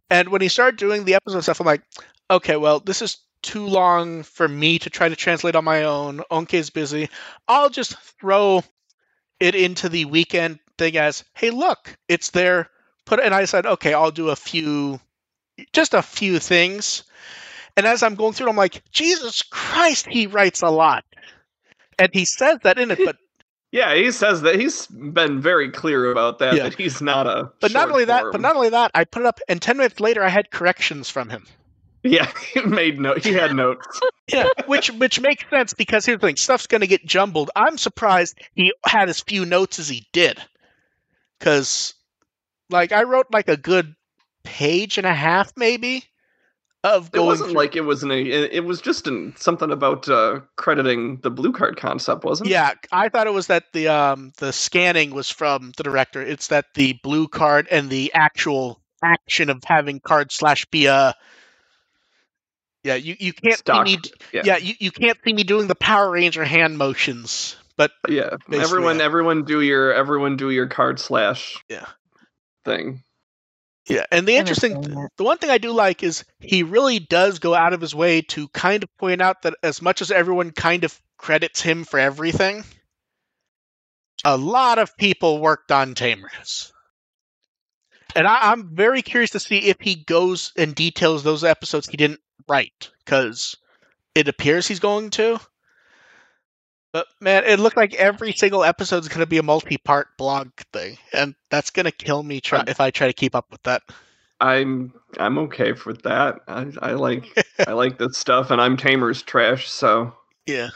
[0.10, 1.84] and when he started doing the episode stuff, I'm like,
[2.30, 6.22] okay, well, this is too long for me to try to translate on my own.
[6.32, 7.10] Onke's busy.
[7.48, 8.64] I'll just throw
[9.40, 12.70] it into the weekend thing as, hey, look, it's there
[13.08, 15.00] put it, and I said, okay, I'll do a few,
[15.74, 17.04] just a few things.
[17.76, 21.06] And as I'm going through, it, I'm like, Jesus Christ, he writes a lot,
[21.98, 23.00] and he says that in it.
[23.04, 23.18] But
[23.72, 26.56] Yeah, he says that he's been very clear about that.
[26.56, 26.64] Yeah.
[26.64, 27.52] That he's not a.
[27.60, 28.32] but not short only that, form.
[28.32, 31.10] but not only that, I put it up, and ten minutes later, I had corrections
[31.10, 31.46] from him.
[32.04, 33.24] Yeah, he made note.
[33.24, 34.00] He had notes.
[34.30, 37.50] Yeah, which which makes sense because here's the thing: stuff's going to get jumbled.
[37.56, 40.38] I'm surprised he had as few notes as he did,
[41.40, 41.94] because
[42.70, 43.96] like I wrote like a good
[44.44, 46.04] page and a half, maybe,
[46.96, 48.12] of It wasn't through- like it was an.
[48.12, 52.54] It was just an, something about uh, crediting the blue card concept, wasn't it?
[52.54, 56.22] Yeah, I thought it was that the um the scanning was from the director.
[56.22, 61.14] It's that the blue card and the actual action of having card slash be a.
[62.84, 63.88] Yeah, you, you can't Stock.
[63.88, 64.02] see me.
[64.32, 64.42] Yeah.
[64.46, 68.38] Yeah, you, you can't see me doing the Power Ranger hand motions, but Yeah.
[68.52, 69.04] Everyone, yeah.
[69.06, 71.86] everyone, do your everyone do your card slash Yeah.
[72.64, 73.04] thing.
[73.88, 77.56] Yeah, and the interesting, the one thing I do like is he really does go
[77.56, 80.84] out of his way to kind of point out that as much as everyone kind
[80.84, 82.66] of credits him for everything,
[84.26, 86.74] a lot of people worked on Tamers.
[88.14, 91.96] And I, I'm very curious to see if he goes and details those episodes he
[91.96, 93.56] didn't write, because
[94.16, 95.40] it appears he's going to.
[96.94, 100.50] But man, it looked like every single episode is going to be a multi-part blog
[100.74, 103.62] thing, and that's going to kill me try- if I try to keep up with
[103.64, 103.84] that.
[104.40, 106.40] I'm I'm okay with that.
[106.48, 107.26] I, I like
[107.68, 110.14] I like this stuff, and I'm Tamer's trash, so
[110.46, 110.70] Yeah.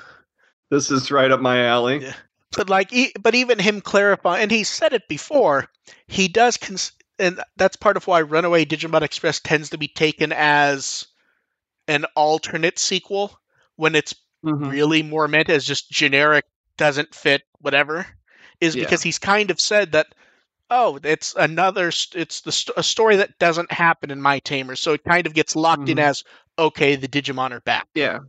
[0.69, 2.00] this is right up my alley.
[2.02, 2.13] Yeah.
[2.58, 5.69] but like but even him clarifying and he said it before
[6.08, 10.34] he does cons- and that's part of why runaway digimon express tends to be taken
[10.34, 11.08] as
[11.88, 13.39] an alternate sequel
[13.76, 14.71] when it's Mhm.
[14.71, 16.45] really more meant as just generic
[16.77, 18.08] doesn't fit whatever
[18.60, 18.84] is Yeah.
[18.84, 20.08] because he's kind of said that
[20.69, 25.04] oh it's another it's the a story that doesn't happen in my tamer so it
[25.04, 26.04] kind of gets locked in Mhm.
[26.04, 26.23] as
[26.58, 28.19] okay the digimon are back Yeah,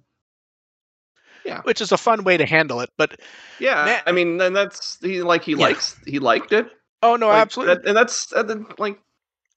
[1.44, 1.60] Yeah.
[1.62, 3.18] which is a fun way to handle it but
[3.58, 3.84] yeah.
[3.84, 5.58] Man- I mean, and that's he like he Yeah.
[5.58, 6.66] likes he liked it.
[7.02, 8.32] oh no Like, absolutely that- and that's
[8.78, 8.98] like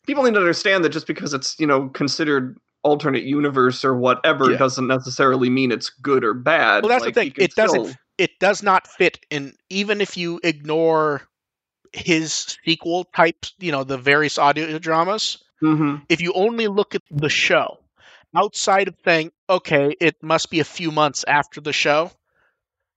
[0.07, 4.51] people need to understand that just because it's you know considered alternate universe or whatever
[4.51, 4.57] Yeah.
[4.57, 6.83] doesn't necessarily mean it's good or bad.
[6.83, 7.33] Well, that's the thing.
[7.35, 11.23] It doesn't still- it does not fit in even if you ignore
[11.91, 16.03] his sequel types you know the various audio dramas Mhm.
[16.09, 17.79] if you only look at the show
[18.35, 22.11] outside of saying okay it must be a few months after the show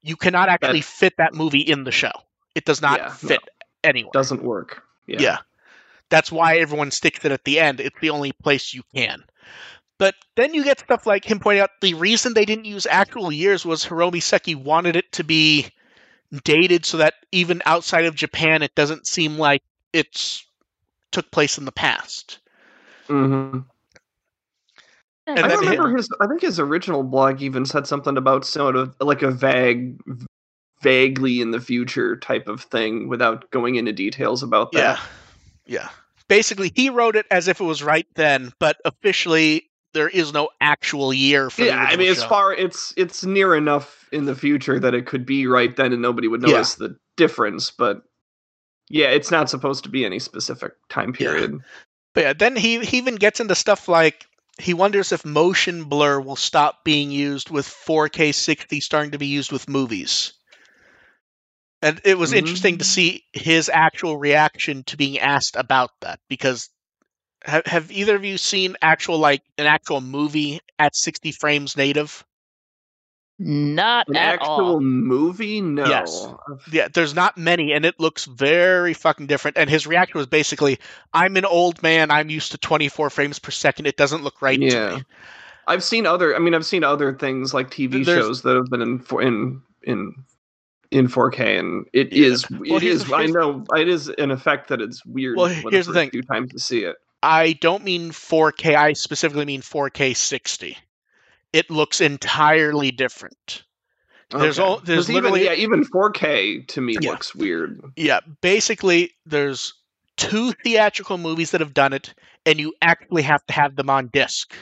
[0.02, 2.12] you cannot actually fit that movie in the show
[2.56, 3.28] it does not Yeah, no.
[3.28, 3.40] fit
[3.84, 4.82] anywhere doesn't work.
[5.06, 5.20] Yeah.
[5.20, 5.38] yeah.
[6.10, 7.80] That's why everyone sticks it at the end.
[7.80, 9.22] It's the only place you can.
[9.98, 13.32] But then you get stuff like him pointing out the reason they didn't use actual
[13.32, 15.66] years was Hiromi Seki wanted it to be
[16.44, 20.44] dated so that even outside of Japan it doesn't seem like it's
[21.10, 22.38] took place in the past.
[23.08, 23.64] Mhm.
[25.26, 26.08] And I then he- remember his.
[26.20, 29.98] I think his original blog even said something about sort of like a vague,
[30.82, 34.98] vaguely in the future type of thing, without going into details about that.
[35.66, 35.78] Yeah.
[35.80, 35.88] Yeah.
[36.28, 40.50] Basically he wrote it as if it was right then, but officially there is no
[40.60, 42.28] actual year for Yeah, I mean, as show.
[42.28, 46.02] far it's it's near enough in the future that it could be right then, and
[46.02, 46.48] nobody would Yeah.
[46.52, 47.70] notice the difference.
[47.70, 48.02] But
[48.88, 51.28] yeah, it's not supposed to be any specific time Yeah.
[51.30, 51.60] period.
[52.14, 54.26] But yeah, then he, he even gets into stuff like
[54.58, 59.26] he wonders if motion blur will stop being used with 4K 60 starting to be
[59.26, 60.32] used with movies.
[61.80, 62.88] And it was interesting to Mm.
[62.88, 66.70] see his actual reaction to being asked about that because
[67.48, 72.24] have, have either of you seen actual like an actual movie at 60 frames native?
[73.40, 74.80] Not An at actual all.
[74.80, 75.86] movie, no.
[75.86, 76.26] Yes.
[76.72, 80.78] Yeah, there's not many and it looks very fucking different and his reaction was basically
[81.14, 84.58] I'm an old man, I'm used to 24 frames per second, it doesn't look right
[84.58, 84.96] to Yeah.
[84.96, 85.02] me.
[85.68, 86.34] I've seen other.
[86.34, 89.62] I mean, I've seen other things like TV There's- shows that have been in in
[89.84, 90.14] in
[90.90, 92.28] in 4K, and it Yeah.
[92.28, 93.12] is Well, it here's- is.
[93.12, 95.36] I know it is an effect that it's weird.
[95.36, 96.10] Well, when here's the first thing.
[96.10, 96.96] Few times to see it.
[97.22, 98.74] I don't mean 4K.
[98.76, 100.76] I specifically mean 4K 60.
[101.52, 103.64] It looks entirely different.
[104.30, 107.10] There's all- there's 'Cause even- yeah, even 4K to me Yeah.
[107.10, 107.80] looks weird.
[107.96, 109.72] Yeah, basically, there's
[110.18, 112.12] two theatrical movies that have done it,
[112.44, 114.54] and you actually have to have them on disc.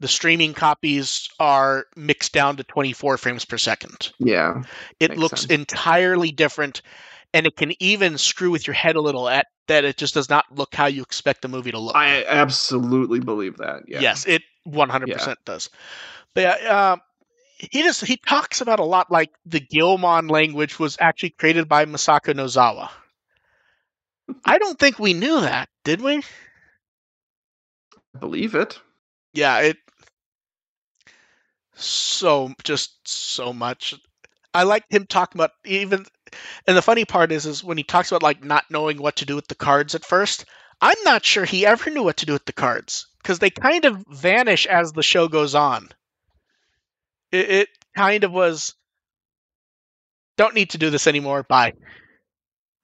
[0.00, 4.10] The streaming copies are mixed down to 24 frames per second.
[4.18, 4.62] Yeah,
[4.98, 5.52] It looks sense.
[5.52, 6.82] entirely different,
[7.32, 10.28] and it can even screw with your head a little at that it just does
[10.28, 11.94] not look how you expect the movie to look.
[11.94, 13.84] I absolutely believe that.
[13.86, 14.00] Yeah.
[14.00, 15.70] Yes, it 100% does.
[16.34, 17.00] But yeah, um,
[17.58, 21.84] he just he talks about a lot like the Guilmon language was actually created by
[21.84, 22.90] Masako Nozawa.
[24.44, 26.22] I don't think we knew that, did we?
[28.14, 28.80] I believe it.
[29.32, 29.76] Yeah, it
[31.74, 33.94] so just so much.
[34.52, 36.06] I liked him talking about even
[36.66, 39.26] and the funny part is is when he talks about like not knowing what to
[39.26, 40.44] do with the cards at first,
[40.80, 43.84] I'm not sure he ever knew what to do with the cards because they kind
[43.84, 45.88] of vanish as the show goes on.
[47.32, 48.74] It, it kind of was
[50.36, 51.42] don't need to do this anymore.
[51.42, 51.74] Bye.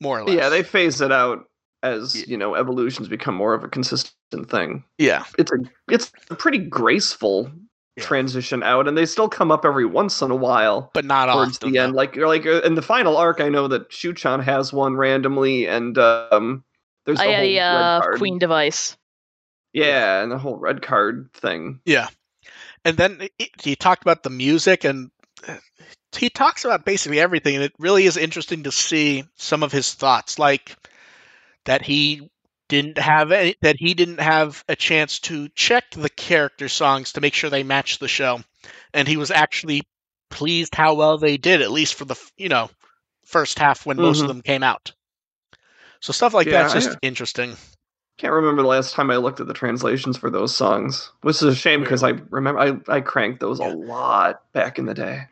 [0.00, 0.36] More or less.
[0.36, 1.44] Yeah, they phase it out
[1.82, 2.24] as Yeah.
[2.28, 4.84] you know evolutions become more of a consistent thing.
[4.98, 5.56] yeah It's a
[5.90, 7.50] it's a pretty graceful
[7.96, 8.04] Yeah.
[8.04, 10.90] transition out, and they still come up every once in a while.
[10.92, 11.72] but not towards often.
[11.72, 11.94] the end.
[11.94, 15.66] Like you're like uh, in the final arc, I know that Shuichon has one randomly,
[15.66, 16.62] and um,
[17.06, 17.58] there's the I whole a red
[18.14, 18.96] uh, queen device.
[19.72, 21.80] Yeah, and the whole red card thing.
[21.84, 22.08] Yeah.
[22.84, 25.10] And then he- he talked about the music and
[25.46, 25.56] uh,
[26.16, 27.56] he talks about basically everything.
[27.56, 30.38] And it really is interesting to see some of his thoughts.
[30.38, 30.76] Like
[31.64, 32.30] that he
[32.68, 37.20] didn't have any, that he didn't have a chance to check the character songs to
[37.20, 38.40] make sure they matched the show,
[38.92, 39.82] and he was actually
[40.30, 42.68] pleased how well they did, at least for the you know
[43.24, 44.28] first half when most of Mhm.
[44.28, 44.92] them came out.
[46.00, 47.56] So stuff like Yeah, that's just I- interesting.
[48.18, 51.42] Can't remember the last time I looked at the translations for those songs, which is
[51.42, 53.72] a shame because I remember I, I cranked those Yeah.
[53.72, 55.24] a lot back in the day.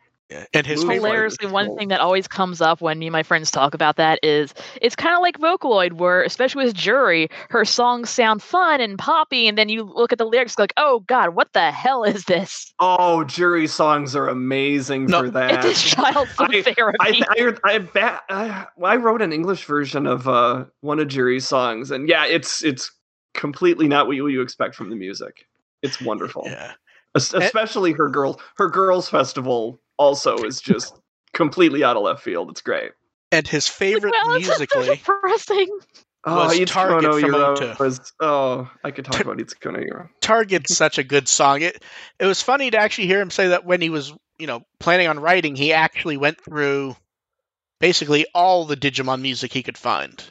[0.53, 3.13] And his Move favorite, Hilariously, one well- thing that always comes up when me and
[3.13, 7.29] my friends talk about that is it's kind of like Vocaloid, where especially with Juri,
[7.49, 11.01] her songs sound fun and poppy, and then you look at the lyrics like, oh
[11.01, 12.73] god, what the hell is this?
[12.79, 15.63] Oh, Juri songs are amazing No, for that.
[15.63, 16.97] It is child I- therapy.
[16.99, 21.07] I, I, I, bet, I, well, I wrote an English version of uh, one of
[21.07, 22.91] Juri's songs, and yeah, it's it's
[23.35, 25.45] completely not what you, you expect from the music.
[25.83, 26.71] It's wonderful, yeah.
[27.13, 28.37] Especially her girls.
[28.57, 30.99] Her girls festival also is just
[31.33, 32.49] completely out of left field.
[32.49, 32.91] It's great.
[33.31, 35.79] And his favorite well, it's just musically, depressing.
[36.27, 37.79] Oh, Was Itsuko Target no from Hero O2.
[37.79, 40.09] was oh, I could talk about Itsuko no Hero.
[40.21, 41.61] Target's such a good song.
[41.61, 41.83] It
[42.19, 45.07] it was funny to actually hear him say that when he was, you know, planning
[45.07, 46.95] on writing, he actually went through
[47.79, 50.23] basically all the Digimon music he could find.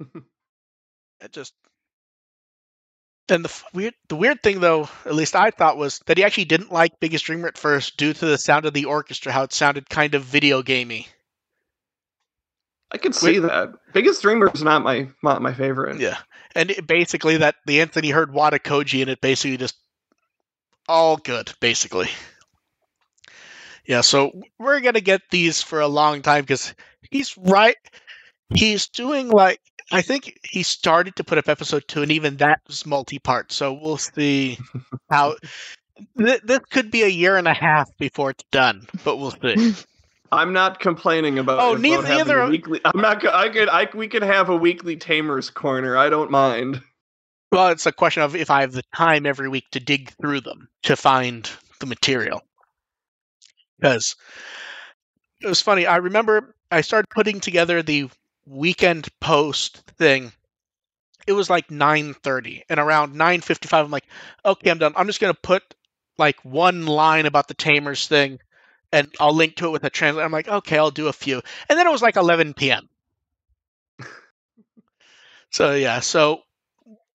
[0.00, 1.52] it just
[3.30, 6.46] and the weird the weird thing though, at least I thought was that he actually
[6.46, 9.52] didn't like Biggest Dreamer at first due to the sound of the orchestra, how it
[9.52, 11.06] sounded kind of video gamey.
[12.92, 13.72] I could see that.
[13.92, 16.00] Biggest Dreamer is not my not my favorite.
[16.00, 16.18] Yeah,
[16.54, 19.76] and it, basically that the Anthony heard Wada Koji and it basically just
[20.88, 22.08] all good, basically.
[23.86, 26.74] Yeah, so we're gonna get these for a long time because
[27.10, 27.76] he's right.
[28.52, 29.60] He's doing like
[29.92, 33.52] I think he started to put up episode two, and even that was multi-part.
[33.52, 34.58] So we'll see
[35.10, 35.36] how.
[36.18, 39.74] Th- this could be a year and a half before it's done, but we'll see.
[40.32, 41.58] I'm not complaining about.
[41.60, 42.80] Oh, neither- having neither a weekly.
[42.84, 43.26] I'm not.
[43.26, 43.68] I could.
[43.68, 45.96] I we could have a weekly Tamers corner.
[45.96, 46.82] I don't mind.
[47.52, 50.42] Well, it's a question of if I have the time every week to dig through
[50.42, 52.42] them to find the material.
[53.78, 54.14] Because
[55.42, 55.84] it was funny.
[55.84, 58.08] I remember I started putting together the
[58.46, 60.32] weekend post thing.
[61.26, 64.06] It was like 9:30 and around 9:55 I'm like,
[64.44, 64.94] "Okay, I'm done.
[64.96, 65.62] I'm just going to put
[66.18, 68.38] like one line about the Tamers thing
[68.92, 71.42] and I'll link to it with a translate." I'm like, "Okay, I'll do a few."
[71.68, 72.88] And then it was like 11 p.m.
[75.50, 76.42] so yeah, so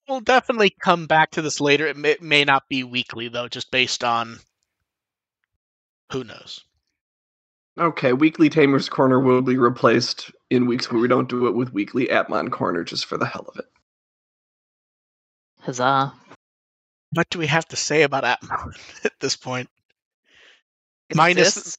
[0.08, 1.88] we'll definitely come back to this later.
[1.88, 4.40] It may, may not be weekly though, just based on
[6.12, 6.64] who knows.
[7.78, 11.74] Okay, weekly Tamers corner will be replaced in weeks where we don't do it with
[11.74, 13.66] weekly Appmon corner just for the hell of it.
[15.62, 16.14] Huzzah.
[17.12, 18.72] What do we have to say about Appmon
[19.06, 19.70] at this point?
[21.10, 21.78] It Minus- exists.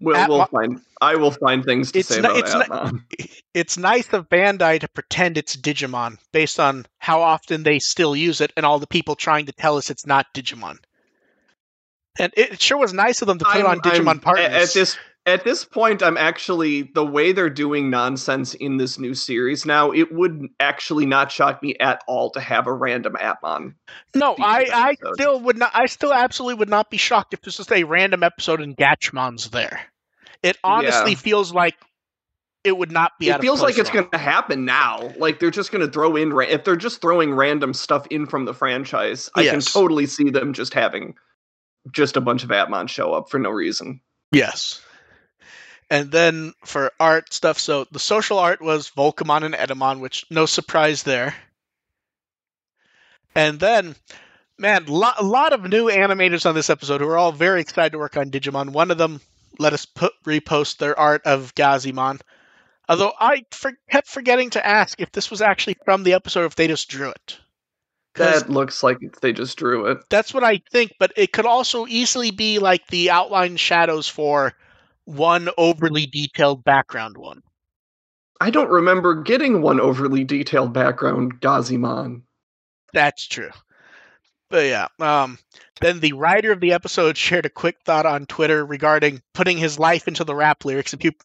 [0.00, 0.80] We'll, Appmon- we'll find.
[1.00, 3.02] I will find things to It's say not- about it's not- Appmon.
[3.54, 8.40] It's nice of Bandai to pretend it's Digimon based on how often they still use
[8.40, 10.78] it and all the people trying to tell us it's not Digimon.
[12.18, 14.46] And it sure was nice of them to put it I'm- on Digimon I'm- Partners.
[14.46, 14.96] At this
[15.26, 19.90] at this point, I'm actually the way they're doing nonsense in this new series now.
[19.90, 23.74] It would actually not shock me at all to have a random Appmon.
[24.14, 25.70] no, feature I, I still would not.
[25.74, 29.48] I still absolutely would not be shocked if this was a random episode and Gatchmon's
[29.50, 29.80] there.
[30.42, 31.16] It honestly Yeah.
[31.18, 31.74] feels like
[32.62, 33.30] it would not be.
[33.32, 35.10] out it feels like it's going to happen now.
[35.18, 38.26] Like they're just going to throw in ra- if they're just throwing random stuff in
[38.26, 39.30] from the franchise.
[39.34, 41.14] I can totally see them just having
[41.92, 44.00] just a bunch of Appmon show up for no reason.
[44.32, 44.82] Yes.
[45.94, 50.44] And then for art stuff, so the social art was Volcamon and Etemon, which no
[50.44, 51.36] surprise there.
[53.36, 53.94] And then,
[54.58, 57.92] man, lo- a lot of new animators on this episode who are all very excited
[57.92, 58.70] to work on Digimon.
[58.70, 59.20] One of them
[59.60, 62.20] let us put, repost their art of Gazimon.
[62.88, 66.56] Although I for- kept forgetting to ask if this was actually from the episode, if
[66.56, 67.38] they just drew it.
[68.16, 69.98] That looks like they just drew it.
[70.10, 74.54] that's what I think, but it could also easily be like the outline shadows for
[75.04, 77.42] one overly detailed background one.
[78.40, 82.22] I don't remember getting one overly detailed background Gazimon.
[82.92, 83.50] That's true.
[84.50, 85.38] But yeah, um,
[85.80, 89.78] then the writer of the episode shared a quick thought on Twitter regarding putting his
[89.78, 90.92] life into the rap lyrics.
[90.92, 91.24] And people,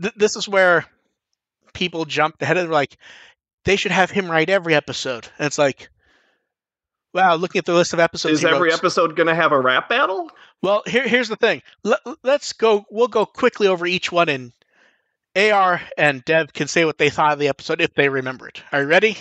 [0.00, 0.84] th- this is where
[1.72, 2.96] people jumped ahead and were like,
[3.64, 5.26] they should have him write every episode.
[5.38, 5.88] And it's like,
[7.14, 9.58] wow, looking at the list of episodes, Is every wrote- episode going to have a
[9.60, 10.30] rap battle?
[10.64, 11.60] Well, here, here's the thing.
[11.82, 12.86] Let, let's go.
[12.90, 14.52] We'll go quickly over each one, and
[15.36, 18.62] AR and Dev can say what they thought of the episode if they remember it.
[18.72, 19.18] Are you ready?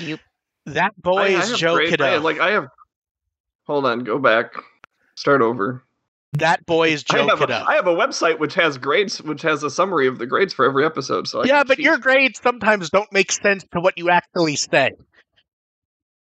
[0.00, 0.20] Yep.
[0.66, 2.04] That boy I- I is have Joe great- Kiddo.
[2.04, 2.68] I- like I have.
[3.66, 4.54] Hold on, go back,
[5.16, 5.82] start over.
[6.34, 7.54] That boy is I Joe have, Kiddo.
[7.54, 10.52] a, I have a website which has grades, which has a summary of the grades
[10.54, 11.26] for every episode.
[11.26, 11.84] So I yeah, but cheat.
[11.84, 14.92] your grades sometimes don't make sense to what you actually say.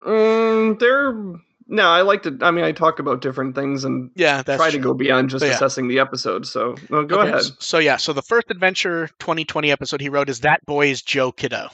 [0.03, 1.15] Mm, they're
[1.71, 1.89] no.
[1.89, 2.37] I like to.
[2.43, 4.71] I mean, I talk about different things and Yeah, try true.
[4.73, 5.53] to go beyond just Yeah.
[5.53, 6.47] assessing the episode.
[6.47, 7.41] So no, go Okay, ahead.
[7.41, 11.01] s- So yeah, so the first adventure 2020 episode he wrote is that boy is
[11.01, 11.67] Joe Kiddo.
[11.67, 11.71] It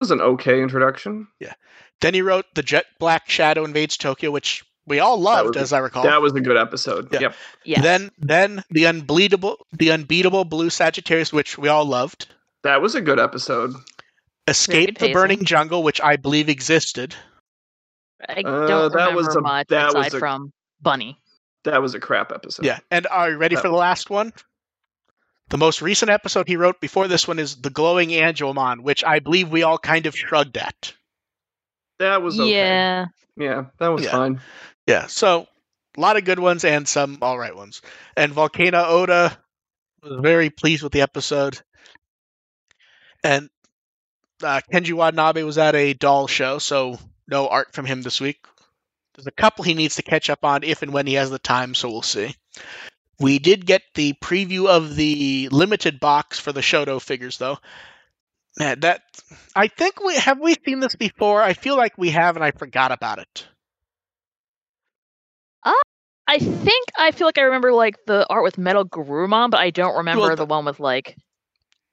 [0.00, 1.28] was an okay introduction.
[1.40, 1.54] Yeah.
[2.00, 5.72] Then he wrote the Jet Black Shadow invades Tokyo, which we all loved, was- as
[5.72, 6.02] I recall.
[6.02, 7.08] That was a good episode.
[7.12, 7.20] Yeah.
[7.20, 7.34] Yep.
[7.64, 7.82] Yes.
[7.82, 12.26] Then then the unbleedable the unbeatable Blue Sagittarius, which we all loved.
[12.64, 13.74] That was a good episode.
[14.46, 15.12] Escape the.
[15.12, 17.14] Burning Jungle, which I believe existed.
[18.28, 21.18] I Uh, don't that remember was a- much that was aside a- from Bunny.
[21.64, 22.64] That was a crap episode.
[22.66, 22.78] Yeah.
[22.90, 24.32] And are you ready That for the last one?
[25.48, 29.18] The most recent episode he wrote before this one is The Glowing Angemon, which I
[29.18, 30.94] believe we all kind of shrugged at.
[31.98, 32.50] That was okay.
[32.50, 33.06] Yeah.
[33.36, 34.10] Yeah, that was Yeah.
[34.10, 34.40] fine.
[34.86, 35.46] Yeah, so
[35.96, 37.82] a lot of good ones and some all right ones.
[38.16, 39.36] And Volcano Ota
[40.02, 41.60] was very pleased with the episode.
[43.22, 43.48] And
[44.42, 46.98] uh, Kenji Watanabe was at a doll show, so
[47.28, 48.46] no art from him this week.
[49.14, 51.38] There's a couple he needs to catch up on if and when he has the
[51.38, 52.34] time, so we'll see.
[53.20, 57.58] We did get the preview of the limited box for the Shodo figures, though.
[58.58, 59.02] Man, that
[59.54, 61.42] I think we have we seen this before.
[61.42, 63.46] I feel like we have, and I forgot about it.
[65.64, 65.72] Uh,
[66.26, 69.70] I think I feel like I remember like the art with Metal Garurumon, but I
[69.70, 71.16] don't remember Well, the one with like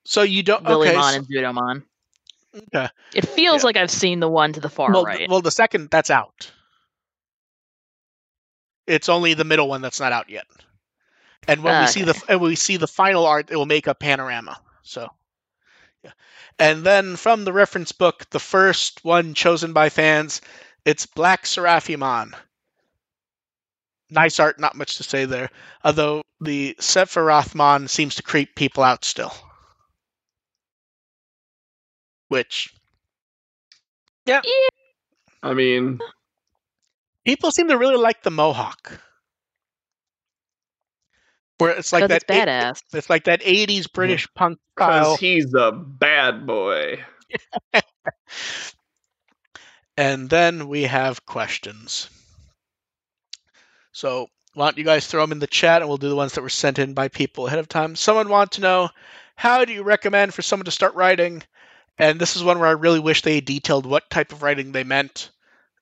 [0.05, 0.93] So you don't okay?
[0.93, 1.83] So- and Zudomon.
[2.55, 2.89] Okay.
[3.13, 3.65] It feels Yeah.
[3.65, 5.29] like I've seen the one to the far well, right.
[5.29, 6.51] well, the second that's out.
[8.87, 10.45] It's only the middle one that's not out yet.
[11.47, 13.95] And when we see the and we see the final art, it will make a
[13.95, 14.59] panorama.
[14.83, 15.09] So,
[16.03, 16.11] yeah.
[16.59, 20.41] And then from the reference book, the first one chosen by fans,
[20.85, 22.33] it's Black Seraphimon.
[24.09, 25.49] Nice art, not much to say there.
[25.83, 29.33] Although the Sephirothmon seems to creep people out still.
[32.31, 32.73] Which
[34.25, 34.41] Yeah.
[35.43, 35.99] I mean,
[37.25, 39.01] people seem to really like the mohawk.
[41.57, 42.83] Where it's like that it's badass.
[42.93, 45.01] it's like that 80s british punk style.
[45.01, 47.03] Because he's a bad boy.
[49.97, 52.09] and then we have questions.
[53.91, 56.35] So why don't you guys throw them in the chat and we'll do the ones
[56.35, 57.97] that were sent in by people ahead of time.
[57.97, 58.89] Someone want to know
[59.35, 61.43] how do you recommend for someone to start writing
[62.01, 64.83] and this is one where i really wish they detailed what type of writing they
[64.83, 65.29] meant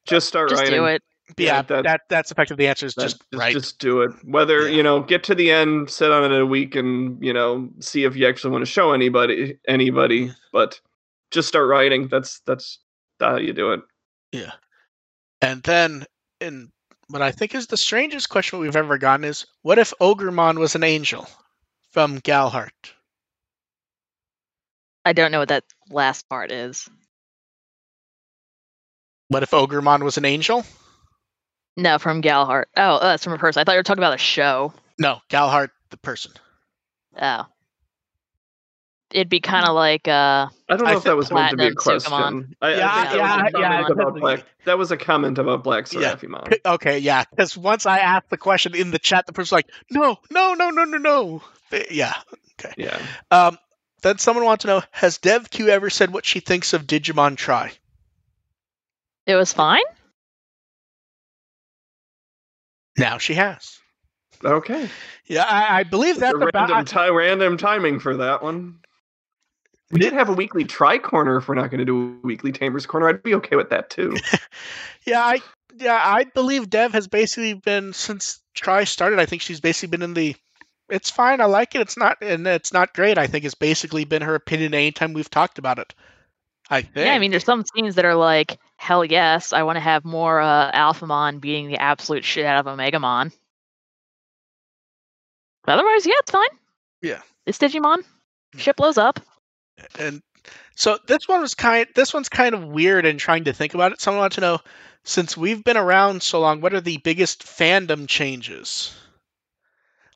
[0.05, 0.79] Just start Just writing.
[0.79, 1.01] do it.
[1.37, 4.11] Yeah, Yeah, that- that, that's effective the answer is just, just, right just do it.
[4.23, 4.75] Whether Yeah.
[4.77, 8.03] you know, get to the end, sit on it a week, and you know, see
[8.03, 10.21] if you actually want to show anybody anybody.
[10.25, 10.33] Mm-hmm.
[10.51, 10.79] But
[11.29, 12.07] just start writing.
[12.07, 12.79] That's that's
[13.19, 13.81] how you do it.
[14.31, 14.53] Yeah.
[15.41, 16.05] And then,
[16.41, 16.71] in
[17.09, 20.73] what I think is the strangest question we've ever gotten is, what if Ogremon was
[20.73, 21.27] an angel
[21.91, 22.93] from Galhart?
[25.09, 26.87] I don't know what that last part is.
[29.29, 30.63] What if Ogremon was an angel?
[31.75, 32.65] No, from Galhart.
[32.77, 33.59] Oh, uh, that's from a person.
[33.59, 34.71] I thought you were talking about a show.
[34.99, 36.33] No, Galhart, the person.
[37.19, 37.47] Oh.
[39.11, 41.57] It'd be kind of like uh I don't know I if that was meant to
[41.57, 42.13] be a Platinum question.
[42.13, 42.53] Sukamon.
[42.61, 44.19] I, I Yeah, that yeah, was a yeah, comment about.
[44.19, 44.45] Black.
[44.65, 46.15] That was a comment about Black Yeah.
[46.15, 46.55] Seraphimon.
[46.65, 50.19] Okay, yeah, because once I asked the question in the chat, the person's like, no,
[50.29, 51.41] no, no, no, no, no.
[51.89, 52.13] Yeah.
[52.59, 52.73] Okay.
[52.77, 53.01] Yeah.
[53.31, 53.57] Um,
[54.01, 57.71] then someone wants to know, has DevQ ever said what she thinks of Digimon Tri?
[59.25, 59.83] it was fine.
[62.97, 63.79] Now she has.
[64.43, 64.89] Okay.
[65.25, 66.69] Yeah, I, I believe that's a about.
[66.69, 68.79] random, ti- random timing for that one.
[69.91, 71.37] We did have a weekly Tri corner.
[71.37, 73.89] If we're not going to do a weekly Tamers corner, I'd be okay with that
[73.89, 74.15] too.
[75.05, 75.41] Yeah, I
[75.77, 79.17] yeah, I believe Dev has basically been since Tri started.
[79.17, 80.35] I think she's basically been in the.
[80.89, 81.41] It's fine.
[81.41, 81.81] I like it.
[81.81, 83.17] It's not, and it's not great.
[83.17, 85.93] I think it's basically been her opinion anytime we've talked about it.
[86.69, 87.07] I think.
[87.07, 90.05] Yeah, I mean, there's some scenes that are like, hell yes, I want to have
[90.05, 93.31] more uh, Alphamon beating the absolute shit out of Omegamon.
[95.63, 96.47] But otherwise, yeah, it's fine.
[97.01, 97.21] Yeah.
[97.45, 98.03] It's Digimon.
[98.57, 99.19] Ship blows up.
[99.97, 100.21] and
[100.75, 101.87] so this one was kind.
[101.95, 103.05] This one's kind of weird.
[103.05, 104.59] in trying to think about it, someone wants to know,
[105.03, 108.95] since we've been around so long, what are the biggest fandom changes?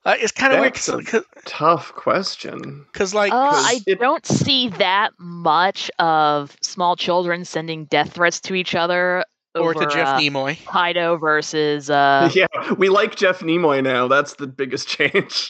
[0.06, 2.86] Uh, it's kind of weird That's a- because, Tough question.
[2.92, 8.14] Because like, Uh, 'cause I it- don't see that much of small children sending death
[8.14, 9.24] threats to each other
[9.56, 10.64] or over to Jeff uh, Nimoy.
[10.66, 12.48] Kaido versus uh, yeah,
[12.78, 14.08] we like Jeff Nimoy now.
[14.10, 15.50] That's the biggest change.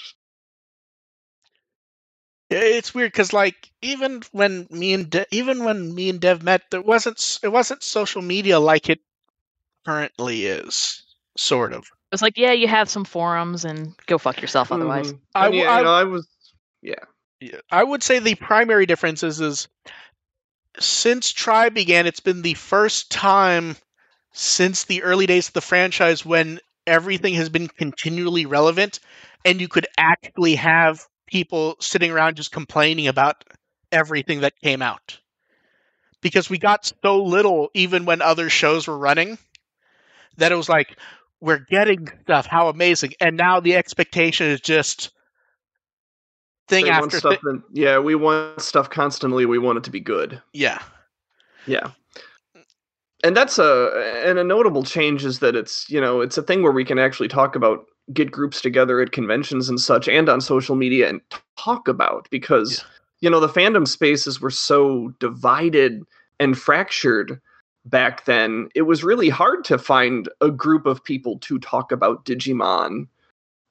[2.50, 6.44] Yeah, It's weird because like even when me and De- even when me and Dev
[6.44, 9.00] met, there wasn't it wasn't social media like it
[9.86, 11.04] currently is,
[11.38, 11.86] sort of.
[12.14, 15.12] Was like, yeah, you have some forums and go fuck yourself otherwise.
[15.12, 15.20] Mhm.
[15.36, 16.28] I And yeah, I- you know, I was
[16.82, 17.06] Yeah,
[17.72, 19.68] I would say the primary difference is, is
[20.80, 23.76] since Tribe began, it's been the first time
[24.34, 29.00] since the early days of the franchise when everything has been continually relevant
[29.46, 33.44] and you could actually have people sitting around just complaining about
[33.92, 35.20] everything that came out.
[36.22, 39.38] Because we got so little even when other shows were running
[40.38, 40.98] that it was like,
[41.44, 43.14] we're getting stuff, how amazing.
[43.20, 45.12] And now the expectation is just
[46.70, 47.62] thing they after stuff thing.
[47.74, 49.46] yeah, we want stuff constantly.
[49.46, 50.42] We want it to be good.
[50.54, 50.80] Yeah.
[51.68, 51.92] Yeah.
[53.26, 56.64] And that's a and a notable change is that it's you know it's a thing
[56.64, 60.40] where we can actually talk about get groups together at conventions and such and on
[60.40, 61.20] social media and
[61.58, 62.84] talk about because Yeah.
[63.22, 66.04] you know the fandom spaces were so divided
[66.40, 67.40] and fractured
[67.86, 72.24] back then it was really hard to find a group of people to talk about
[72.26, 73.08] Digimon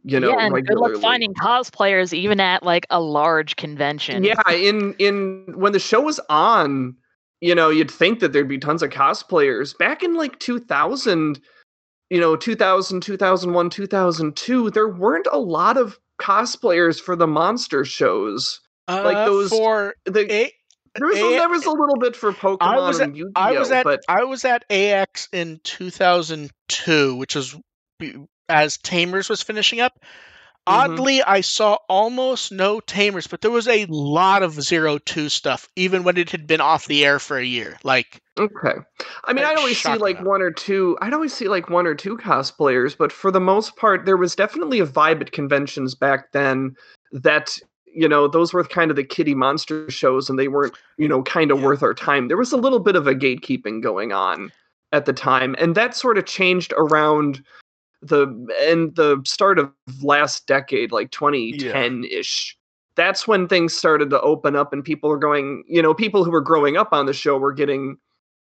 [0.05, 4.25] you know yeah, and good luck finding cosplayers even at like a large convention.
[4.25, 6.97] yeah, in in when the show was on,
[7.41, 9.77] you know, you'd think that there'd be tons of cosplayers.
[9.77, 11.41] Back in like 2000,
[12.11, 18.61] you know, 2000, 2001, 2002, there weren't a lot of cosplayers for the monster shows.
[18.89, 20.53] Like Uh, those- for The, a,
[20.95, 23.59] there was a, there was a little bit for Pokemon I was and Yu-Gi-Oh, I
[23.59, 27.57] was at but I was at AX in 2002, which was
[28.49, 29.99] as Tamers was finishing up.
[30.69, 30.73] Mhm.
[30.75, 35.69] Oddly, I saw almost no Tamers, but there was a lot of Zero Two stuff,
[35.75, 37.79] even when it had been off the air for a year.
[37.83, 38.75] Like, Okay.
[39.25, 40.29] I mean, I'd always see like amount.
[40.29, 40.97] one or two.
[41.03, 44.37] I'd always see like one or two cosplayers, but for the most part, there was
[44.37, 46.77] definitely a vibe at conventions back then
[47.11, 47.59] that
[47.95, 51.23] you know those were kind of the kitty monster shows, and they weren't you know
[51.23, 51.67] kind of Yeah.
[51.67, 52.29] worth our time.
[52.29, 54.51] There was a little bit of a gatekeeping going on
[54.93, 57.43] at the time, and that sort of changed around
[58.03, 58.27] the
[58.69, 59.71] and the start of
[60.03, 62.57] last decade, like 2010 ish.
[62.95, 65.65] That's when things started to open up, and people were going.
[65.67, 67.97] You know, people who were growing up on the show were getting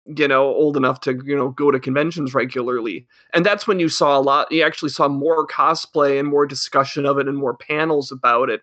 [0.07, 3.89] you know old enough to you know go to conventions regularly and that's when you
[3.89, 7.55] saw a lot you actually saw more cosplay and more discussion of it and more
[7.55, 8.63] panels about it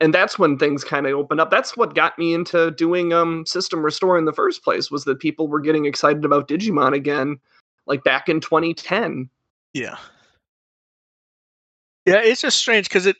[0.00, 1.50] and that's when things kind of opened up.
[1.50, 5.18] That's what got me into doing um system restore in the first place was that
[5.18, 7.38] people were getting excited about digimon again
[7.86, 9.28] like back in 2010
[9.74, 9.96] yeah,
[12.06, 13.16] yeah, it's just strange because it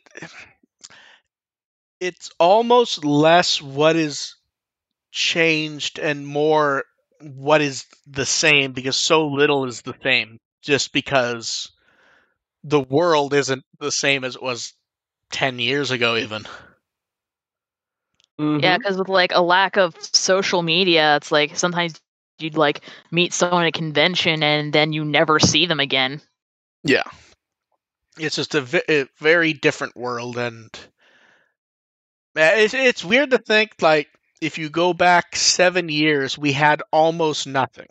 [2.00, 4.36] it's almost less what is
[5.12, 6.84] changed and more
[7.20, 11.70] what is the same because so little is the same just because
[12.64, 14.72] the world isn't the same as it was
[15.30, 16.46] 10 years ago even
[18.40, 18.62] Mhm.
[18.62, 22.00] Yeah, because with like a lack of social media, it's like sometimes
[22.38, 26.20] you'd like meet someone at a convention and then you never see them again.
[26.84, 27.02] yeah
[28.18, 30.70] it's just a, very different world and
[32.36, 34.08] Uh, it's, it's weird to think like
[34.40, 37.88] if you go back seven years we had almost nothing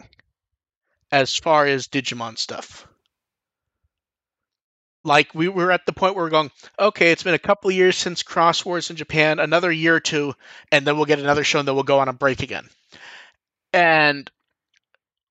[1.12, 2.88] as far as digimon stuff
[5.08, 7.76] like we were at the point where we're going okay it's been a couple of
[7.76, 10.34] years since Xros Wars in japan another year or two
[10.72, 12.68] and then we'll get another show and then we'll go on a break again.
[13.74, 14.30] And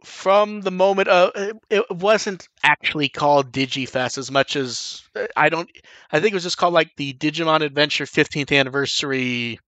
[0.04, 1.32] from the moment of
[1.70, 5.70] it- wasn't actually called digifest as much as uh, i don't
[6.12, 9.58] i think it was just called like the digimon adventure 15th anniversary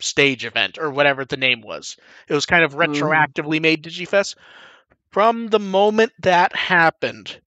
[0.00, 1.96] stage event or whatever the name was.
[2.28, 2.86] It was kind of Mhm.
[2.86, 4.36] retroactively made digifest.
[5.10, 7.40] From the moment that happened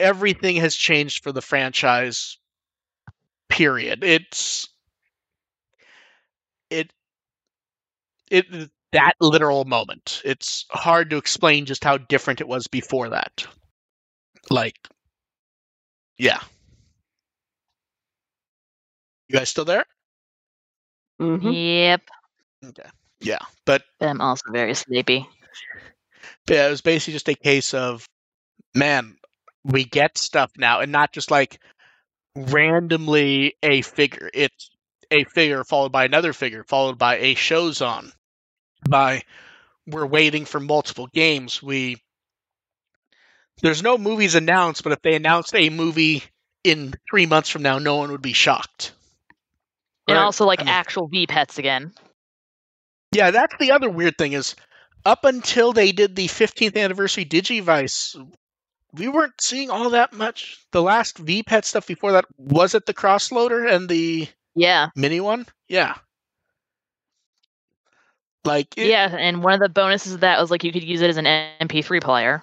[0.00, 2.38] everything has changed for the franchise
[3.48, 4.68] period it's
[6.70, 6.92] it
[8.30, 8.46] it
[8.92, 13.46] that literal moment it's hard to explain just how different it was before that
[14.50, 14.76] like
[16.18, 16.40] yeah
[19.28, 19.84] you guys still there
[21.20, 21.52] Mhm.
[21.54, 22.02] Yep.
[22.64, 22.88] okay
[23.20, 25.28] yeah but But I'm also very sleepy.
[26.46, 28.08] But yeah, it was basically just a case of,
[28.74, 29.16] man,
[29.64, 31.60] we get stuff now, and not just like
[32.34, 34.30] randomly a figure.
[34.32, 34.70] It's
[35.10, 38.12] a figure followed by another figure, followed by a show's on.
[38.88, 39.22] By
[39.86, 41.62] we're waiting for multiple games.
[41.62, 41.98] We
[43.62, 46.22] there's no movies announced, but if they announced a movie
[46.64, 48.92] in three months from now, no one would be shocked.
[50.08, 50.22] And Right.
[50.24, 51.92] also like I mean- actual V pets again.
[53.12, 54.54] Yeah, that's the other weird thing is
[55.04, 58.14] up until they did the 15th anniversary Digivice,
[58.94, 60.58] we weren't seeing all that much.
[60.72, 64.88] The last V Pet stuff before that was it the crossloader and the Yeah.
[64.96, 65.46] mini one?
[65.68, 65.96] Yeah.
[68.44, 71.02] Like it- yeah, and one of the bonuses of that was like you could use
[71.02, 72.42] it as an MP3 player.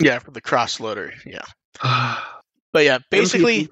[0.00, 1.12] yeah, for the crossloader.
[1.24, 2.20] Yeah.
[2.72, 3.68] But yeah, basically,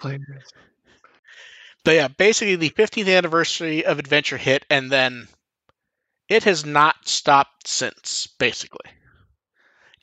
[1.84, 5.26] but yeah, basically the 15th anniversary of Adventure hit, and then
[6.28, 8.28] it has not stopped since.
[8.38, 8.88] Basically,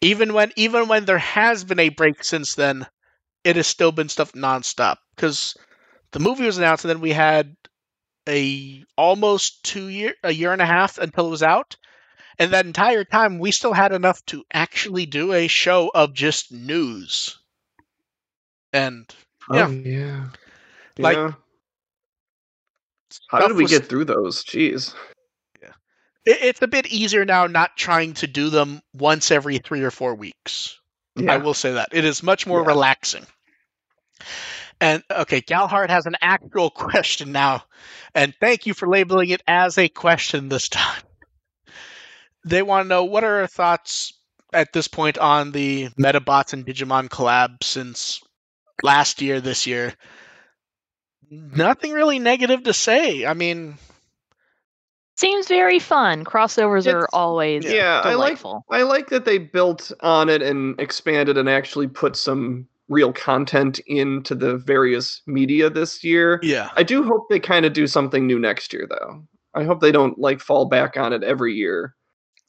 [0.01, 2.85] even when even when there has been a break since then,
[3.43, 4.97] it has still been stuff nonstop.
[5.15, 5.55] Because
[6.11, 7.55] the movie was announced, and then we had
[8.27, 11.75] a almost two year, a year and a half until it was out,
[12.37, 16.51] and that entire time we still had enough to actually do a show of just
[16.51, 17.39] news.
[18.71, 19.13] And
[19.51, 19.67] oh, Yeah.
[19.67, 20.29] Oh, yeah.
[20.97, 21.33] Like, Yeah.
[23.29, 24.43] How did we was- get through those?
[24.43, 24.93] Jeez.
[26.25, 29.91] It, it's a bit easier now not trying to do them once every three or
[29.91, 30.77] four weeks.
[31.15, 31.33] Yeah.
[31.33, 31.89] I will say that.
[31.91, 32.67] It is much more Yeah.
[32.67, 33.25] relaxing.
[34.81, 37.63] And okay, Galhard has an actual question now.
[38.15, 41.03] And thank you for labeling it as a question this time.
[42.45, 44.13] They want to know what are our thoughts
[44.53, 48.21] at this point on the Medabots and Digimon collab since
[48.81, 49.93] last year, this year.
[51.29, 53.25] Nothing really negative to say.
[53.25, 53.77] I mean,
[55.19, 56.23] Seems very fun.
[56.23, 58.63] Crossovers are always yeah, I like delightful.
[58.69, 63.79] I like that they built on it and expanded and actually put some real content
[63.79, 66.39] into the various media this year.
[66.41, 66.69] yeah.
[66.77, 69.21] I do hope they kind of do something new next year though.
[69.53, 71.93] I hope they don't like fall back on it every year.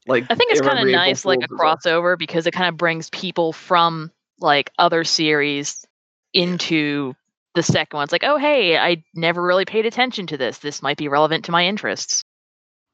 [0.06, 2.68] Like I think it's kind of nice, like a Fools is crossover, because it kind
[2.68, 5.84] of brings people from like other series
[6.32, 7.14] into
[7.56, 8.04] the second one.
[8.04, 10.58] It's like, oh hey, I never really paid attention to this.
[10.58, 12.22] This might be relevant to my interests.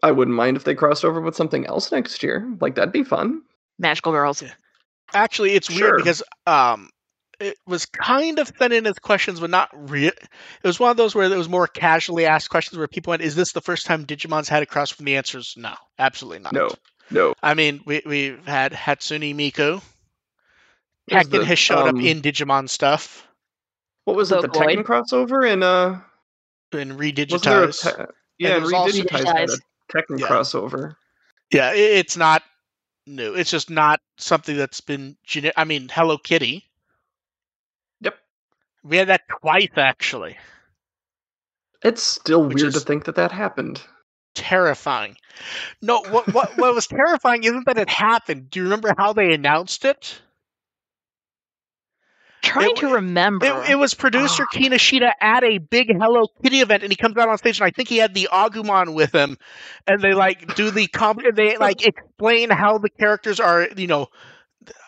[0.02, 2.46] I wouldn't mind if they crossed over with something else next year.
[2.60, 3.42] Like that'd be fun.
[3.78, 4.42] Magical girls.
[4.42, 4.52] Yeah.
[5.14, 5.88] Actually, it's Sure.
[5.92, 6.90] weird because um,
[7.40, 10.08] it was kind of sent in as questions, but not real.
[10.08, 13.22] It was one of those where it was more casually asked questions where people went,
[13.22, 16.52] "Is this the first time Digimon's had a cross?" From the answers, no, absolutely not.
[16.52, 16.70] No.
[17.10, 17.34] No.
[17.42, 19.80] I mean we we've had Hatsune Miku.
[21.08, 23.26] There's Tekken the, has showed um, up in Digimon stuff
[24.06, 24.42] What was it?
[24.42, 24.76] The Vocaloid.
[24.78, 25.98] Tekken crossover and uh
[26.72, 26.98] and was
[27.42, 27.96] there a redigitized.
[28.08, 29.56] te- yeah, and also- redigitized had a
[29.92, 30.26] Tekken Yeah.
[30.26, 30.96] crossover.
[31.50, 32.42] Yeah, it's not
[33.06, 33.34] new.
[33.34, 35.16] It's just not something that's been.
[35.24, 36.64] Gene- I mean, Hello Kitty.
[38.00, 38.18] Yep.
[38.82, 40.36] We had that twice actually.
[41.82, 43.80] It's still Which weird to think that that happened.
[44.34, 45.16] terrifying.
[45.80, 48.50] No, what what what was terrifying isn't that it happened.
[48.50, 50.20] Do you remember how they announced it?
[52.46, 53.46] Trying It- to remember.
[53.46, 54.56] It, it was producer Ah.
[54.56, 57.70] Kinoshita at a big Hello Kitty event, and he comes out on stage, and I
[57.70, 59.36] think he had the Agumon with him,
[59.86, 64.08] and they like do the com- they like explain how the characters are, you know.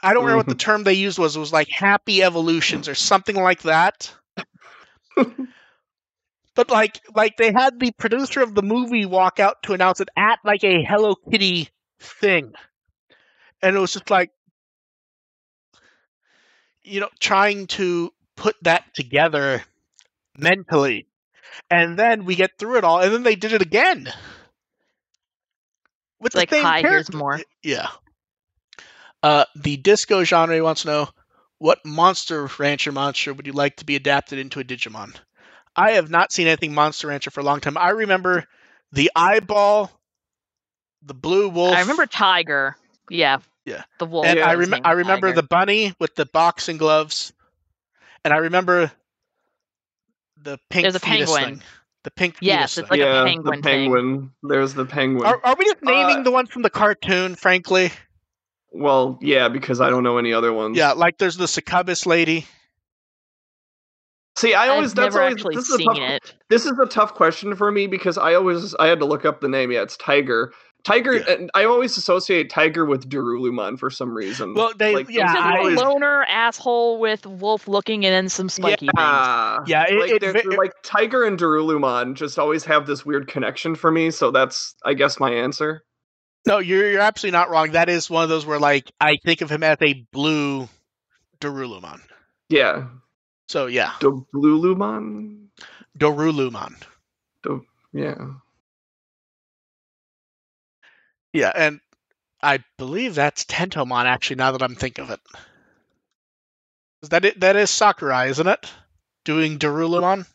[0.03, 1.37] I don't remember what the term they used was.
[1.37, 4.13] It was like happy evolutions or something like that.
[6.55, 10.09] but like like they had the producer of the movie walk out to announce it
[10.17, 11.69] at like a Hello Kitty
[12.01, 12.53] thing.
[13.63, 14.31] And it was just like
[16.85, 19.62] you know, trying to put that together
[20.37, 21.07] mentally.
[21.70, 24.12] And then we get through it all, and then they did it again.
[26.20, 27.89] With It's like, the same "Hi, here's more." Yeah.
[29.22, 31.09] Uh, the disco genre wants to know
[31.59, 35.16] what monster rancher monster would you like to be adapted into a Digimon?
[35.79, 37.79] I have not seen anything Monster Rancher for a long time.
[37.79, 38.47] I remember
[38.91, 39.93] the eyeball,
[41.03, 41.76] the blue wolf.
[41.76, 42.76] I remember Tiger.
[43.09, 43.39] Yeah.
[43.69, 43.83] Yeah.
[43.99, 44.27] The wolf.
[44.27, 45.41] and I, rem- I remember Tiger.
[45.43, 47.33] the bunny with the boxing gloves,
[48.25, 48.91] and I remember
[50.43, 51.45] the pink There's a penguin.
[51.45, 51.62] thing.
[52.05, 52.99] The pink Yes, it's thing.
[53.01, 53.62] like a yeah, penguin the thing.
[53.62, 54.31] penguin.
[54.43, 55.27] There's the penguin.
[55.27, 57.35] Are, are we just naming Uh, the ones from the cartoon?
[57.35, 57.91] Frankly,
[58.71, 60.77] well, yeah, because I don't know any other ones.
[60.79, 60.93] yeah.
[60.93, 62.47] Like there's the succubus lady.
[64.37, 66.35] See, I always I've that's never always actually this is seen tough, it.
[66.49, 69.41] This is a tough question for me because I always I had to look up
[69.41, 69.73] the name.
[69.73, 70.53] Yeah, it's Tiger.
[70.89, 71.14] Tiger.
[71.18, 71.30] Yeah.
[71.32, 74.55] and I always associate Tiger with Dorulumon for some reason.
[74.55, 77.68] Well, they Like, yeah, He's those just are I, a always- loner asshole with wolf
[77.68, 78.93] looking and then some spiky things.
[78.97, 82.86] yeah, Yeah, it- like, it they're- ve- they're like Tiger and Dorulumon just always have
[82.86, 84.11] this weird connection for me.
[84.11, 85.84] So that's I guess my answer.
[86.47, 87.72] no, you're you're absolutely not wrong.
[87.72, 90.68] That is one of those where like I think of him as a blue
[91.41, 92.01] Dorulumon.
[92.49, 92.86] Yeah,
[93.49, 95.49] So yeah, Dorulumon.
[95.99, 96.74] Darulumon.
[97.93, 98.14] Yeah.
[101.39, 101.80] Yeah, and
[102.43, 104.07] I believe that's Tentomon.
[104.07, 105.20] Actually, now that I'm thinking of it,
[107.05, 107.39] is that it?
[107.39, 108.72] That is Sakurai, isn't it?
[109.24, 110.26] Doing Dorulumon.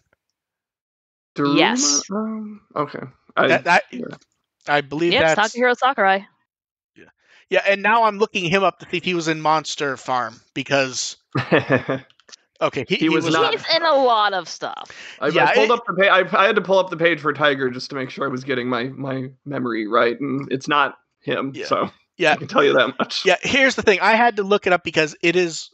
[1.35, 1.57] Dorulumon?
[1.57, 2.03] Yes.
[2.09, 3.01] Um, okay.
[3.35, 4.05] I, That, that yeah.
[4.65, 6.25] I believe Yep, that's Takahiro Sakurai.
[6.95, 7.05] Yeah.
[7.49, 7.63] Yeah.
[7.67, 11.17] And now I'm looking him up to see if he was in Monster Farm because
[12.63, 13.53] okay, he, He was was not.
[13.53, 14.91] He's in a lot of stuff.
[15.19, 16.09] I, Yeah, I pulled it- up the page.
[16.09, 18.29] I, I had to pull up the page for Tiger just to make sure I
[18.31, 21.51] was getting my my memory right, and it's not him.
[21.55, 21.65] Yeah.
[21.67, 22.33] So Yeah.
[22.33, 23.25] I can tell you that much.
[23.25, 23.99] Yeah, here's the thing.
[24.01, 25.69] I had to look it up because it is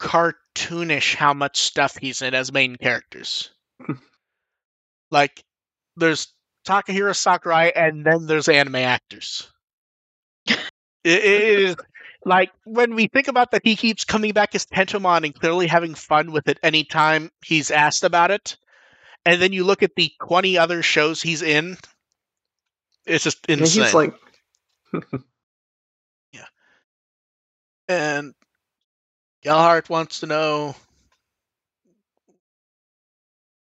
[0.00, 3.50] cartoonish how much stuff he's in as main characters.
[5.10, 5.42] like,
[5.96, 6.28] there's
[6.66, 9.48] Takahiro Sakurai, and then there's anime actors.
[10.46, 10.58] it,
[11.04, 11.76] it is
[12.24, 15.94] like when we think about that, he keeps coming back as Tentomon and clearly having
[15.94, 18.56] fun with it anytime he's asked about it.
[19.26, 21.76] And then you look at the 20 other shows he's in.
[23.06, 23.84] It's just insane.
[23.84, 24.14] he's like,
[26.32, 26.46] yeah.
[27.88, 28.34] And
[29.44, 30.74] Gelhart wants to know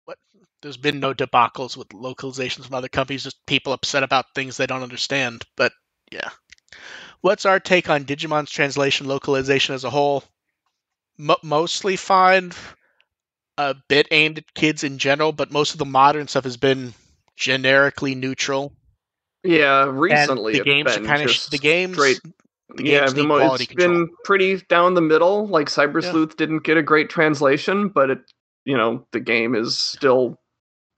[0.04, 0.18] what
[0.62, 4.66] there's been no debacles with localizations from other companies, just people upset about things they
[4.66, 5.44] don't understand.
[5.56, 5.72] But
[6.10, 6.30] yeah.
[7.20, 10.24] What's our take on Digimon's translation localization as a whole?
[11.16, 12.52] Mo mostly fine,
[13.56, 16.94] a bit aimed at kids in general, but most of the modern stuff has been
[17.36, 18.72] generically neutral.
[19.42, 21.94] yeah, recently and the it's games are been kind of just the games.
[21.94, 22.20] straight
[22.76, 23.88] the yeah, games the mo- quality it's control.
[24.06, 25.46] been pretty down the middle.
[25.48, 26.10] Like Cyber Yeah.
[26.10, 28.18] Sleuth didn't get a great translation, but it,
[28.64, 30.38] you know, the game is still,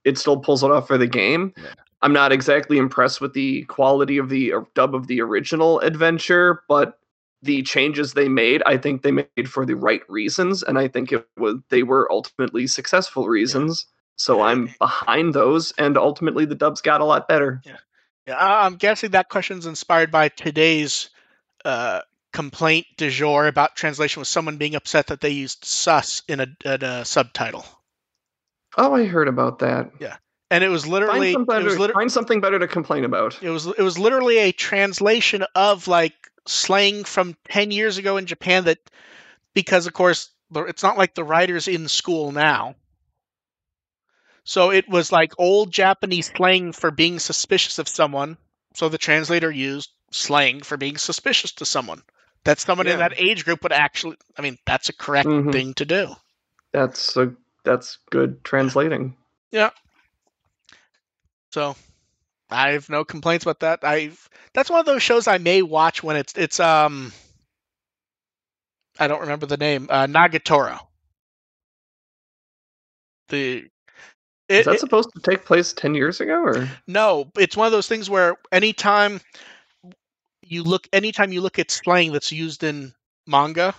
[0.03, 1.53] it still pulls it off for the game.
[1.57, 1.73] Yeah.
[2.01, 6.63] I'm not exactly impressed with the quality of the uh, dub of the original adventure,
[6.67, 6.97] but
[7.43, 11.11] the changes they made, I think they made for the right reasons, and I think
[11.11, 13.87] it was they were ultimately successful reasons.
[14.15, 17.61] So I'm behind those, and ultimately the dubs got a lot better.
[18.27, 21.09] Yeah, I- I'm guessing that question's inspired by today's
[21.65, 22.01] uh,
[22.33, 26.47] complaint du jour about translation with someone being upset that they used sus in a,
[26.63, 27.65] in a subtitle.
[28.77, 29.91] Oh, I heard about that.
[30.51, 33.41] And it was Find, literally some it was, lit- find something better to complain about.
[33.41, 36.13] it was it was literally a translation of like
[36.45, 38.77] slang from 10 years ago in Japan that
[39.53, 42.75] because of course it's not like the writers in school now.
[44.43, 48.37] So it was like old Japanese slang for being suspicious of someone.
[48.73, 52.01] So the translator used slang for being suspicious to someone.
[52.43, 55.53] That someone in that age group would actually I mean, that's a correct Mhm.
[55.53, 56.15] thing to do.
[56.73, 57.33] That's a
[57.63, 59.15] that's good translating.
[61.51, 61.75] So
[62.49, 63.83] I have no complaints about that.
[63.83, 67.11] I've that's one of those shows I may watch when it's it's um
[68.99, 69.87] I don't remember the name.
[69.89, 70.79] Uh Nagatoro.
[73.29, 73.69] The
[74.55, 77.71] Is that it- supposed to take place ten years ago, or no, it's one of
[77.71, 79.21] those things where anytime
[80.41, 82.93] you look anytime you look at slang that's used in
[83.27, 83.73] manga,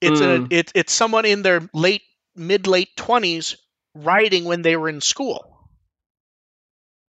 [0.00, 0.46] it's a, Mm.
[0.50, 2.02] it, it's someone in their late
[2.36, 3.56] mid late twenties
[3.94, 5.53] writing when they were in school.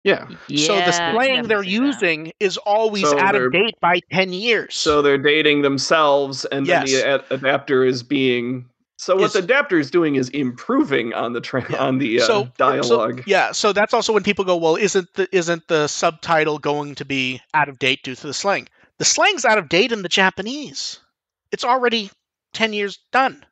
[0.07, 0.27] Yeah?
[0.55, 4.73] so the slang they're using is always So out of date by 10 years.
[4.75, 6.91] So they're dating themselves, and Yes.
[6.91, 8.65] then the ad- adapter is being.
[8.97, 11.83] So what Is- the adapter is doing is improving on the tra- Yeah.
[11.83, 13.19] on the uh, so dialogue.
[13.19, 16.95] So, yeah, so that's also when people go, well, isn't the isn't the subtitle going
[16.95, 18.67] to be out of date due to the slang?
[18.97, 20.99] The slang's out of date in the Japanese.
[21.51, 22.09] It's already
[22.53, 23.45] 10 years done.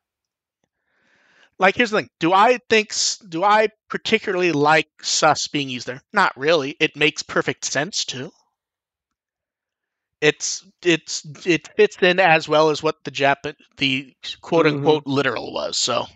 [1.58, 2.10] Like here's the thing.
[2.20, 2.92] Do I think
[3.28, 6.02] do I particularly like sus being used there?
[6.12, 6.76] Not really.
[6.80, 8.30] It makes perfect sense to.
[10.20, 15.12] It's it's it fits in as well as what the Japan the quote unquote mm-hmm.
[15.12, 15.78] literal was.
[15.78, 16.06] So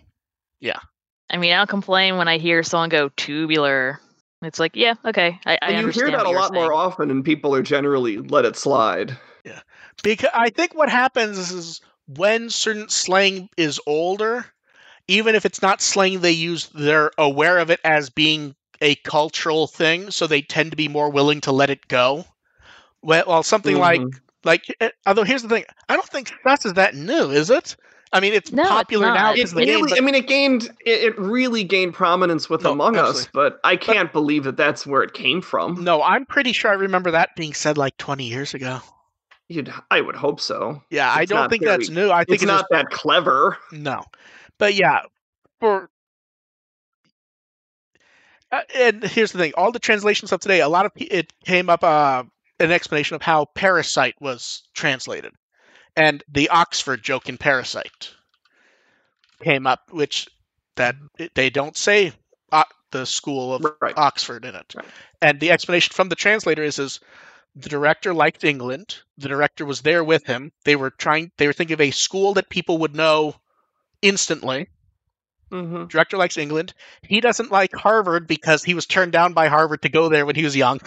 [0.59, 0.79] yeah
[1.29, 4.01] I mean, I don't complain when I hear someone go tubular.
[4.41, 5.39] It's like, yeah, okay.
[5.45, 8.17] I, I and you hear that a you're lot more often, and people are generally
[8.17, 9.17] let it slide.
[9.45, 9.61] Yeah
[10.03, 14.45] because I think what happens is, is when certain slang is older,
[15.11, 19.67] even if it's not slang they use, they're aware of it as being a cultural
[19.67, 22.25] thing, so they tend to be more willing to let it go.
[23.01, 24.19] Well, while something like Mhm.
[24.43, 27.75] like eh, although here's the thing, I don't think sus is that new, is it?
[28.13, 29.35] I mean, it's No, it's popular now not.
[29.35, 29.75] because It the game.
[29.75, 33.27] really, but- I mean, it gained it, it really gained prominence with No, Among Us,
[33.33, 35.83] but I can't believe that that's where it came from.
[35.83, 38.79] no, I'm pretty sure I remember that being said like 20 years ago.
[39.47, 40.81] You'd, I would hope so.
[40.89, 42.09] Yeah, I don't think very- that's new.
[42.09, 43.57] I think It's it's, not that clever.
[43.71, 44.03] no,
[44.61, 44.99] but yeah,
[45.59, 45.89] for
[48.51, 51.67] uh, and here's the thing: all the translations of today, a lot of it came
[51.67, 52.21] up uh,
[52.59, 55.33] an explanation of how "parasite" was translated,
[55.95, 58.11] and the Oxford joke in "Parasite"
[59.43, 60.27] came up, which
[60.75, 60.93] that
[61.33, 62.13] they don't say
[62.51, 63.97] uh, the school of Right.
[63.97, 64.75] Oxford in it.
[64.75, 64.85] Right.
[65.23, 66.99] And the explanation from the translator is is
[67.55, 68.99] the director liked England.
[69.17, 70.51] The director was there with him.
[70.65, 73.33] They were trying they were thinking of a school that people would know
[74.01, 74.67] instantly.
[75.49, 76.73] hmm Director likes England.
[77.01, 80.35] He doesn't like Harvard because he was turned down by Harvard to go there when
[80.35, 80.79] he was young.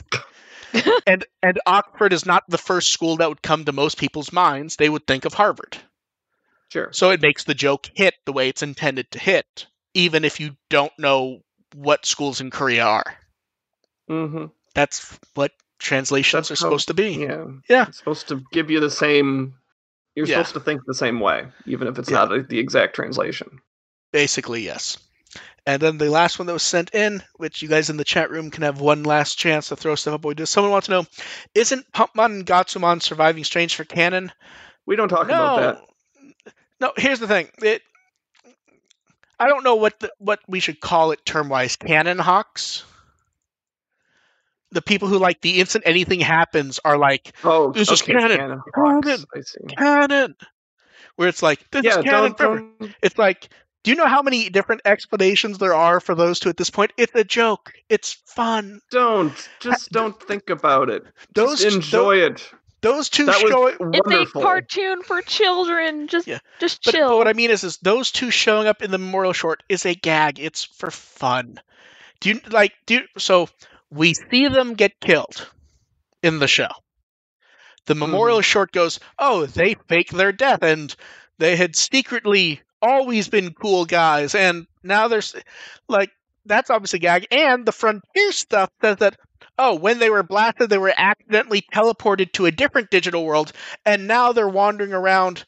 [1.07, 4.77] and and Oxford is not the first school that would come to most people's minds.
[4.77, 5.77] They would think of Harvard.
[6.71, 6.89] Sure.
[6.93, 10.57] So it makes the joke hit the way it's intended to hit, even if you
[10.71, 11.43] don't know
[11.75, 13.17] what schools in Korea are.
[14.09, 17.13] hmm That's what translations That's are how- supposed to be.
[17.15, 17.45] Yeah.
[17.69, 17.87] Yeah.
[17.89, 19.55] It's supposed to give you the same
[20.15, 20.37] You're Yeah.
[20.37, 22.19] supposed to think the same way, even if it's Yeah.
[22.19, 23.61] not a, the exact translation.
[24.13, 24.99] Basically, yes.
[25.67, 28.31] And then the last one that was sent in, which you guys in the chat
[28.31, 30.37] room can have one last chance to throw stuff up.
[30.37, 31.07] Does someone want to know?
[31.55, 34.31] Isn't Pumpmon and Gotsumon surviving strange for canon?
[34.87, 36.55] We don't talk about that.
[36.81, 37.49] No, here's the thing.
[37.63, 37.83] It,
[39.41, 41.77] I don't know what the, what we should call it term wise.
[41.77, 42.85] Canon hawks.
[44.75, 48.61] The people who like the instant anything happens are like Oh, This is okay, canon.
[48.75, 49.25] Canon.
[49.79, 50.37] Canon,
[51.17, 52.35] where it's like this Yeah, is canon.
[52.39, 53.49] don't, don't It's like,
[53.85, 56.93] do you know how many different explanations there are for those two at this point?
[56.97, 57.73] It's a joke.
[57.89, 58.81] It's fun.
[58.91, 61.05] don't just don't think about it.
[61.35, 62.51] Those just enjoy it.
[62.81, 64.41] those two That was show It's wonderful.
[64.41, 66.09] a cartoon for children.
[66.09, 66.41] Just, Yeah.
[66.59, 67.11] just But, chill.
[67.11, 69.87] but what I mean is, is those two showing up in the memorial short is
[69.87, 70.41] a gag.
[70.41, 71.61] It's for fun.
[72.21, 72.73] Do you like?
[72.87, 73.49] Do you, so?
[73.95, 75.49] We see them get killed
[76.23, 76.71] in the show.
[77.87, 78.43] The memorial hmm.
[78.43, 80.95] short goes, "Oh, they fake their death, and
[81.39, 85.37] they had secretly always been cool guys, and now there's
[85.89, 86.11] like
[86.45, 89.17] that's obviously a gag." And the frontier stuff says that.
[89.57, 93.53] Oh, when they were blasted, they were accidentally teleported to a different digital world,
[93.87, 95.45] and now they're wandering around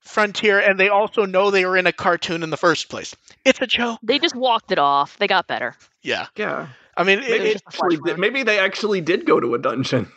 [0.00, 3.14] Frontier, and they also know they were in a cartoon in the first place.
[3.44, 4.00] It's a joke.
[4.02, 5.16] they just walked it off.
[5.18, 5.76] They got better.
[6.02, 10.10] Yeah, Yeah, I mean, maybe, it- actually maybe they actually did go to a dungeon.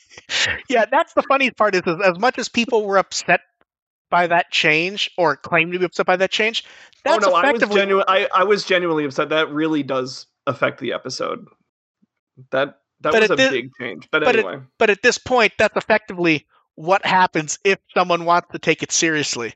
[0.68, 3.40] yeah, that's the funny part is, is as much as people were upset
[4.10, 6.70] by that change or claimed to be upset by that change, oh,
[7.04, 8.04] that's oh no, I was effectively genuine.
[8.08, 9.30] I, I was genuinely upset.
[9.30, 11.46] That really does affect the episode.
[12.50, 14.08] That that But was a did- big change.
[14.10, 16.46] But, but anyway, but at this point, that's effectively
[16.76, 19.54] what happens if someone wants to take it seriously.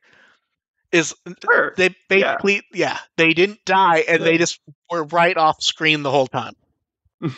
[0.92, 1.72] Is sure.
[1.76, 4.58] they basically yeah, they didn't die and they just
[4.90, 6.54] were right off screen the whole time.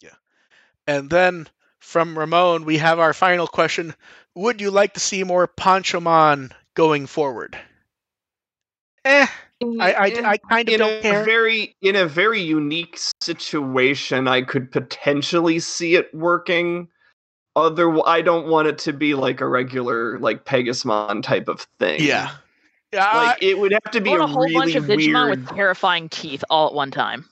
[0.00, 0.10] Yeah.
[0.86, 1.48] And then
[1.78, 3.94] from Ramon, we have our final question:
[4.34, 7.56] Would you like to see more Ponchomon going forward?
[9.04, 9.26] Eh,
[9.80, 11.24] I I, I kind of in don't a care.
[11.24, 16.88] very in a very unique situation, I could potentially see it working.
[17.54, 22.00] Other, I don't want it to be like a regular like Pegasmon type of thing.
[22.00, 22.30] Yeah, yeah.
[22.30, 22.41] I-
[22.94, 25.30] Uh, like it would have to be a a whole really bunch of Digimon weird.
[25.30, 27.28] with terrifying teeth all at one time.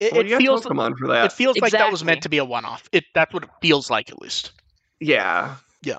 [0.00, 1.26] it, well, it you have feels Pokemon for that.
[1.26, 2.88] it feels like that was meant to be a one-off.
[2.92, 4.52] It that's what it feels like at least.
[5.00, 5.54] Yeah.
[5.82, 5.98] Yeah.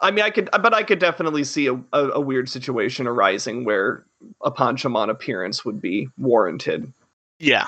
[0.00, 3.64] I mean, I could, but I could definitely see a, a, a weird situation arising
[3.64, 4.06] where
[4.42, 6.90] a Ponchomon appearance would be warranted.
[7.38, 7.66] Yeah,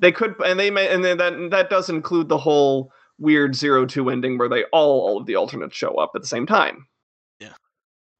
[0.00, 3.84] They could, and they may, and then that that does include the whole weird zero
[3.84, 6.86] two ending where they all all of the alternates show up at the same time.
[7.40, 7.52] Yeah.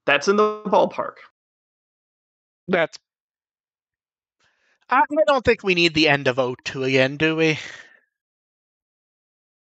[0.04, 1.14] that's in the ballpark.
[2.68, 2.98] That's.
[4.90, 7.58] I I don't think we need the end of O2 again, do we?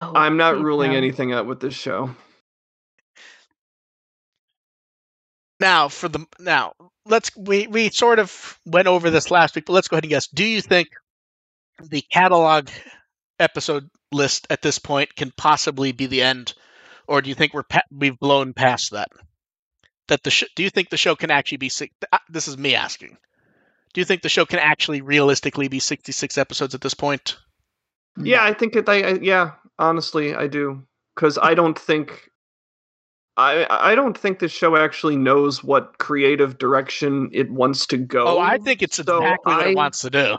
[0.00, 0.98] Oh, I'm not ruling no.
[0.98, 2.14] anything out with this show.
[5.60, 6.74] Now for the now,
[7.04, 10.10] let's we we sort of went over this last week, but let's go ahead and
[10.10, 10.28] guess.
[10.28, 10.88] Do you think
[11.82, 12.68] the catalog
[13.40, 16.54] episode list at this point can possibly be the end,
[17.08, 19.08] or do you think we're pa- we've blown past that?
[20.08, 21.94] That the sh- do you think the show can actually be six?
[22.12, 23.16] uh, This is me asking.
[23.94, 27.36] Do you think the show can actually realistically be sixty six episodes at this point?
[28.16, 28.88] Yeah, I think it.
[28.88, 30.82] I, I yeah, honestly, I do
[31.14, 32.30] because I don't think.
[33.36, 38.26] I I don't think the show actually knows what creative direction it wants to go.
[38.26, 40.36] Oh, I think it's so exactly what I- it wants to do.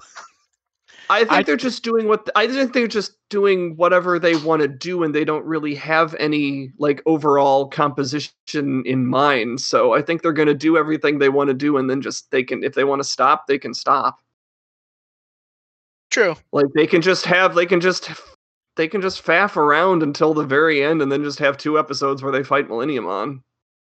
[1.09, 4.61] I think I- they're just doing what I think they're just doing whatever they want
[4.61, 9.61] to do, and they don't really have any like overall composition in mind.
[9.61, 12.29] So I think they're going to do everything they want to do, and then just
[12.31, 14.19] they can if they want to stop, they can stop.
[16.11, 16.35] True.
[16.51, 18.09] Like they can just have they can just
[18.75, 22.21] they can just faff around until the very end, and then just have two episodes
[22.21, 23.41] where they fight Millenniummon.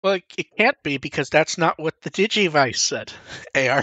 [0.02, 3.12] Well, it, it can't be because that's not what the Digivice said.
[3.56, 3.82] Ar.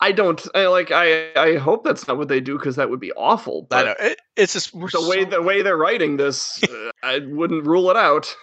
[0.00, 3.00] I don't I like I I hope that's not what they do because that would
[3.00, 3.62] be awful.
[3.64, 3.94] I But know.
[4.10, 7.90] It, it's just we're the way the way they're writing this, uh, I wouldn't rule
[7.90, 8.34] it out.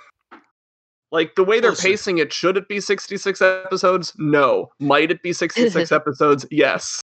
[1.11, 1.91] Like the way they're Listen.
[1.91, 4.11] pacing it, should it be 66 episodes?
[4.17, 4.69] No.
[4.79, 6.45] Might it be 66 episodes?
[6.51, 6.99] Yes.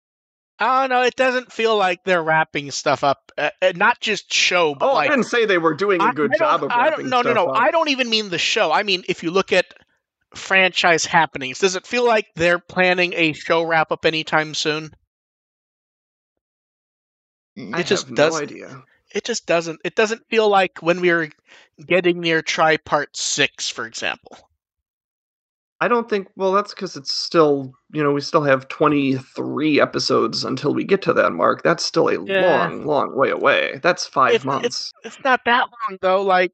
[0.59, 1.01] I don't know.
[1.03, 3.31] It doesn't feel like they're wrapping stuff up.
[3.37, 6.11] Uh, uh, not just show, but Oh, like I didn't say they were doing a
[6.13, 7.09] good I job don't- of I wrapping don't.
[7.09, 7.51] No, no, stuff no.
[7.53, 7.61] up.
[7.61, 8.71] I don't even mean the show.
[8.71, 9.65] I mean, if you look at
[10.35, 14.91] franchise happenings, does it feel like they're planning a show wrap up anytime soon?
[17.57, 18.83] Mm, I it just no idea.
[19.13, 19.79] It just doesn't.
[19.83, 21.29] It doesn't feel like when we were
[21.85, 24.37] getting near Tri Part Six, for example.
[25.81, 26.29] I don't think.
[26.37, 27.73] Well, that's because it's still.
[27.91, 31.61] You know, we still have 23 episodes until we get to that mark.
[31.63, 32.69] That's still a Yeah.
[32.69, 33.79] long, long way away.
[33.83, 34.93] That's five It's- months.
[35.03, 36.21] It's not that long though.
[36.21, 36.53] Like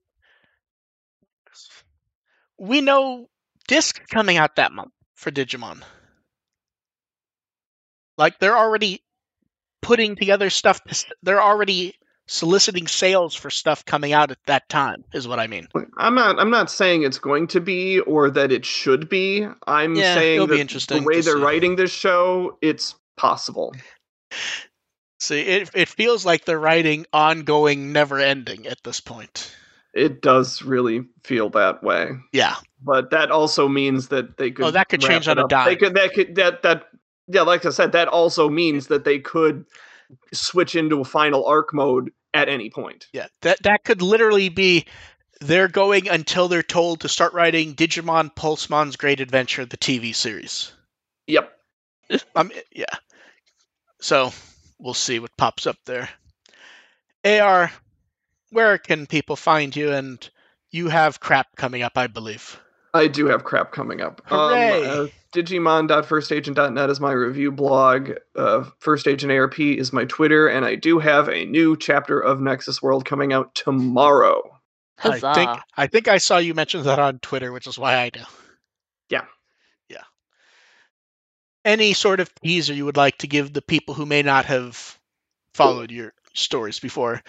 [2.58, 3.30] we know
[3.68, 5.82] discs coming out that month for Digimon.
[8.18, 9.04] Like they're already
[9.82, 10.82] putting together stuff.
[11.22, 11.96] They're already
[12.28, 15.04] soliciting sales for stuff coming out at that time.
[15.14, 15.68] Is what I mean.
[15.98, 16.40] I'm not.
[16.40, 19.48] I'm not saying it's going to be or that it should be.
[19.66, 21.42] I'm Yeah, saying that the way they're see.
[21.42, 23.74] writing this show, it's possible.
[25.20, 29.52] See, it it feels like they're writing ongoing, never ending at this point.
[29.98, 32.12] It does really feel that way.
[32.32, 34.66] Yeah, But that also means that they could.
[34.66, 35.66] Oh, that could change on a dime.
[35.66, 35.96] They could.
[35.96, 36.36] That could.
[36.36, 36.86] That that.
[37.28, 39.66] Yeah, like I said, that also means that they could
[40.34, 43.08] switch into a final arc mode at any point.
[43.12, 43.28] yeah.
[43.42, 44.86] That that could literally be
[45.42, 50.72] they're going until they're told to start writing Digimon Pulsemon's Great Adventure, the TV series.
[51.28, 51.52] Yep.
[52.36, 52.86] Um, yeah.
[54.00, 54.32] So
[54.80, 56.08] we'll see what pops up there.
[57.26, 57.70] AR,
[58.52, 59.92] where can people find you?
[59.92, 60.30] And
[60.72, 62.60] you have crap coming up, I believe.
[62.94, 64.22] I do have crap coming up.
[64.26, 64.86] Hooray.
[64.86, 68.12] Um, uh, Digimon.firstagent.net is my review blog.
[68.36, 72.42] Uh, First Agent ARP is my Twitter, and I do have a new chapter of
[72.42, 74.58] Nexus World coming out tomorrow.
[74.98, 75.28] Huzzah.
[75.28, 78.10] I think I think I saw you mention that on Twitter, which is why I
[78.16, 78.26] know.
[79.10, 79.26] Yeah.
[79.90, 80.04] Yeah.
[81.64, 84.98] Any sort of teaser you would like to give the people who may not have
[85.54, 87.22] followed your stories before?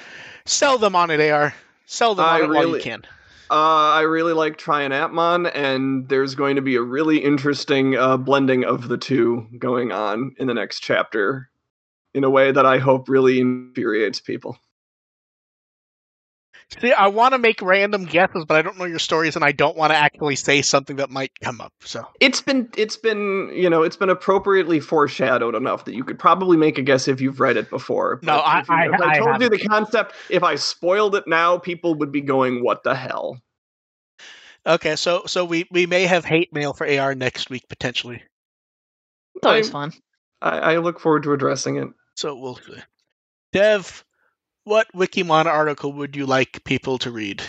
[0.44, 1.54] Sell them on it, AR.
[1.86, 3.02] Sell them I on it while you can.
[3.50, 7.96] Uh, I really like Tri and Appmon, and there's going to be a really interesting
[7.96, 11.48] uh, blending of the two going on in the next chapter
[12.12, 14.58] in a way that I hope really infuriates people.
[16.80, 19.52] See, I want to make random guesses, but I don't know your stories, and I
[19.52, 21.72] don't want to actually say something that might come up.
[21.80, 26.18] So It's been it's been you know it's been appropriately foreshadowed enough that you could
[26.18, 28.20] probably make a guess if you've read it before.
[28.22, 31.14] No, But I- you- I- if I I told you the concept, if I spoiled
[31.14, 33.40] it now, people would be going, "What the hell?"
[34.66, 38.22] okay, so so we we may have hate mail for AR next week potentially.
[39.36, 39.92] It's always I- fun.
[40.42, 41.88] I, I look forward to addressing it.
[42.14, 42.76] So we'll see.
[43.52, 44.04] Dev,
[44.68, 47.42] what Wikimon article would you like people to read?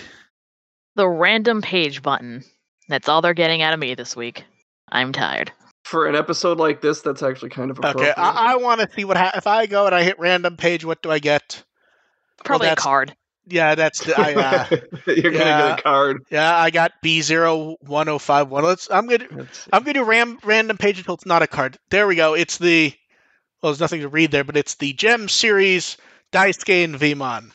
[0.96, 2.44] The random page button.
[2.88, 4.46] That's all they're getting out of me this week.
[4.92, 5.52] I'm tired.
[5.84, 8.18] For an episode like this, that's actually kind of Okay, appropriate.
[8.18, 10.86] I, I want to see what ha- if I go and I hit random page.
[10.86, 11.64] What do I get?
[12.44, 13.16] Probably a that's- card.
[13.52, 14.68] Yeah, that's the, I, uh,
[15.08, 16.24] You're gonna get a card.
[16.30, 16.56] yeah.
[16.56, 18.64] I got B zero one zero five one.
[18.64, 18.92] Let's.
[18.92, 19.26] I'm gonna.
[19.32, 19.68] Let's.
[19.74, 21.80] I'm gonna do ram, random page until it's not a card.
[21.90, 22.36] There we go.
[22.36, 22.94] It's the.
[23.64, 25.98] Well, there's nothing to read there, but it's the Gem series
[26.32, 27.52] Daisuke and Vmon.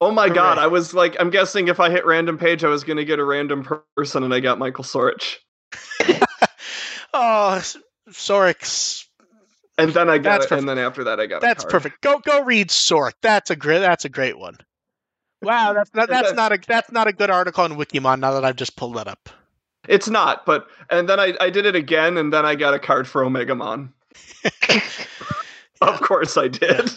[0.00, 0.56] Oh my god!
[0.56, 3.24] I was like, I'm guessing if I hit random page, I was gonna get a
[3.24, 5.36] random person, and I got Michael Sorich.
[7.12, 7.76] Oh, S-
[8.10, 9.04] Sorix.
[9.78, 11.40] And then I got That's it, and then after that, I got.
[11.40, 11.70] That's a card.
[11.70, 12.02] perfect.
[12.02, 13.12] Go go read Sork.
[13.22, 13.80] That's a great.
[13.80, 14.56] That's a great one.
[15.42, 18.20] Wow, that's not, that's not a that's not a good article on Wikimon.
[18.20, 19.30] Now that I've just pulled that up.
[19.88, 22.78] It's not, but and then I, I did it again, and then I got a
[22.78, 23.90] card for Omegamon.
[25.82, 26.90] Of course, I did.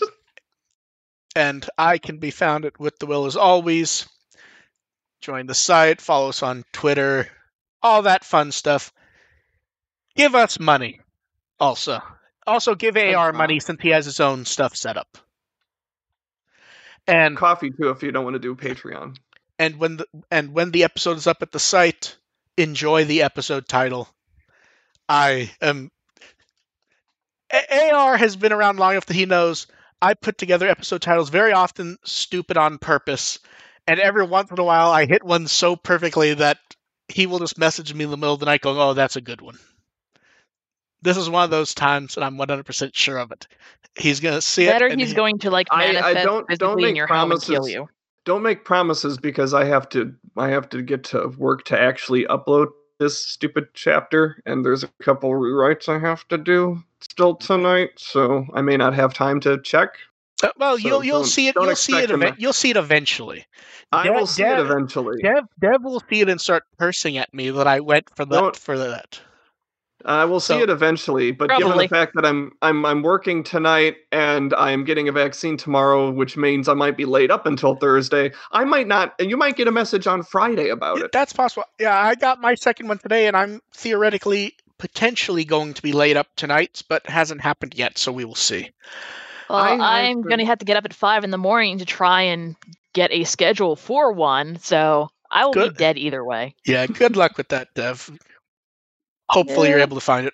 [1.36, 4.07] And I can be found at With the Will as always.
[5.21, 7.29] Join the site, follow us on Twitter,
[7.81, 8.91] all that fun stuff.
[10.15, 10.99] Give us money,
[11.59, 12.01] also.
[12.45, 13.38] Also, give AR fine.
[13.38, 15.17] money since he has his own stuff set up.
[17.07, 19.17] And Ko-fi too, if you don't want to do Patreon.
[19.59, 22.17] and when the and when the episode is up at the site,
[22.57, 24.09] enjoy the episode title.
[25.07, 25.89] I am.
[27.51, 29.67] A- AR has been around long enough that he knows
[30.04, 33.39] I put together episode titles very often stupid on purpose,
[33.88, 36.58] and every once in a while I hit one so perfectly that
[37.08, 39.21] he will just message me in the middle of the night going, "Oh, that's a
[39.21, 39.58] good one."
[41.01, 43.47] This is one of those times, and I'm 100% sure of it.
[43.96, 44.89] He's gonna see Better it.
[44.89, 47.32] Better he's he- going to like I- I don't- don't physically in make your home
[47.32, 47.74] and kill promises.
[47.74, 47.89] you.
[48.25, 50.13] Don't make promises because I have to.
[50.38, 52.67] I have to get to work to actually upload
[53.04, 58.46] this stupid chapter, and there's a couple rewrites I have to do still tonight, so
[58.54, 59.97] I may not have time to check.
[60.42, 61.55] Uh, well, so you'll you'll see it.
[61.55, 61.96] You'll see it.
[61.97, 63.46] expect him Event, to- you'll see it eventually.
[63.92, 65.21] I Dev- will see it eventually.
[65.21, 68.55] Dev Dev will see it and start cursing at me that I went for that
[68.55, 69.20] for that.
[70.05, 73.01] Uh, I will see So- it eventually, but given the fact that I'm I'm I'm
[73.04, 77.46] working tonight and I'm getting a vaccine tomorrow, which means I might be late up
[77.46, 79.13] until Thursday, I might not.
[79.20, 81.12] And you might get a message on Friday about it.
[81.12, 81.63] That's possible.
[81.80, 86.17] Yeah, I got my second one today, and I'm theoretically potentially going to be laid
[86.17, 88.70] up tonight, but hasn't happened yet, so we will see.
[89.50, 91.78] Well, I have I'm going to have to get up at five in the morning
[91.78, 92.55] to try and
[92.92, 95.74] get a schedule for one, so I will Good.
[95.74, 96.55] be dead either way.
[96.66, 98.09] Yeah, good luck with that, Dev.
[99.29, 100.33] Hopefully, you're able to find it.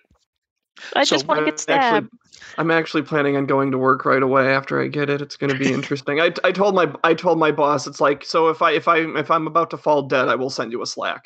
[0.95, 2.07] I So just want to get stabbed.
[2.07, 2.19] Actually,
[2.57, 5.21] I'm actually planning on going to work right away after I get it.
[5.21, 6.19] It's going to be interesting.
[6.19, 8.97] I, I told my I told my boss it's like so if I if I
[9.17, 11.25] if I'm about to fall dead, I will send you a Slack.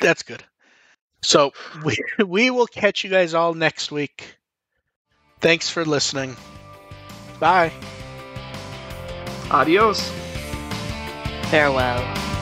[0.00, 0.44] That's good.
[1.22, 1.52] So
[1.84, 4.36] we we will catch you guys all next week.
[5.40, 6.36] Thanks for listening.
[7.38, 7.72] Bye.
[9.50, 10.10] Adios.
[11.50, 12.35] Farewell.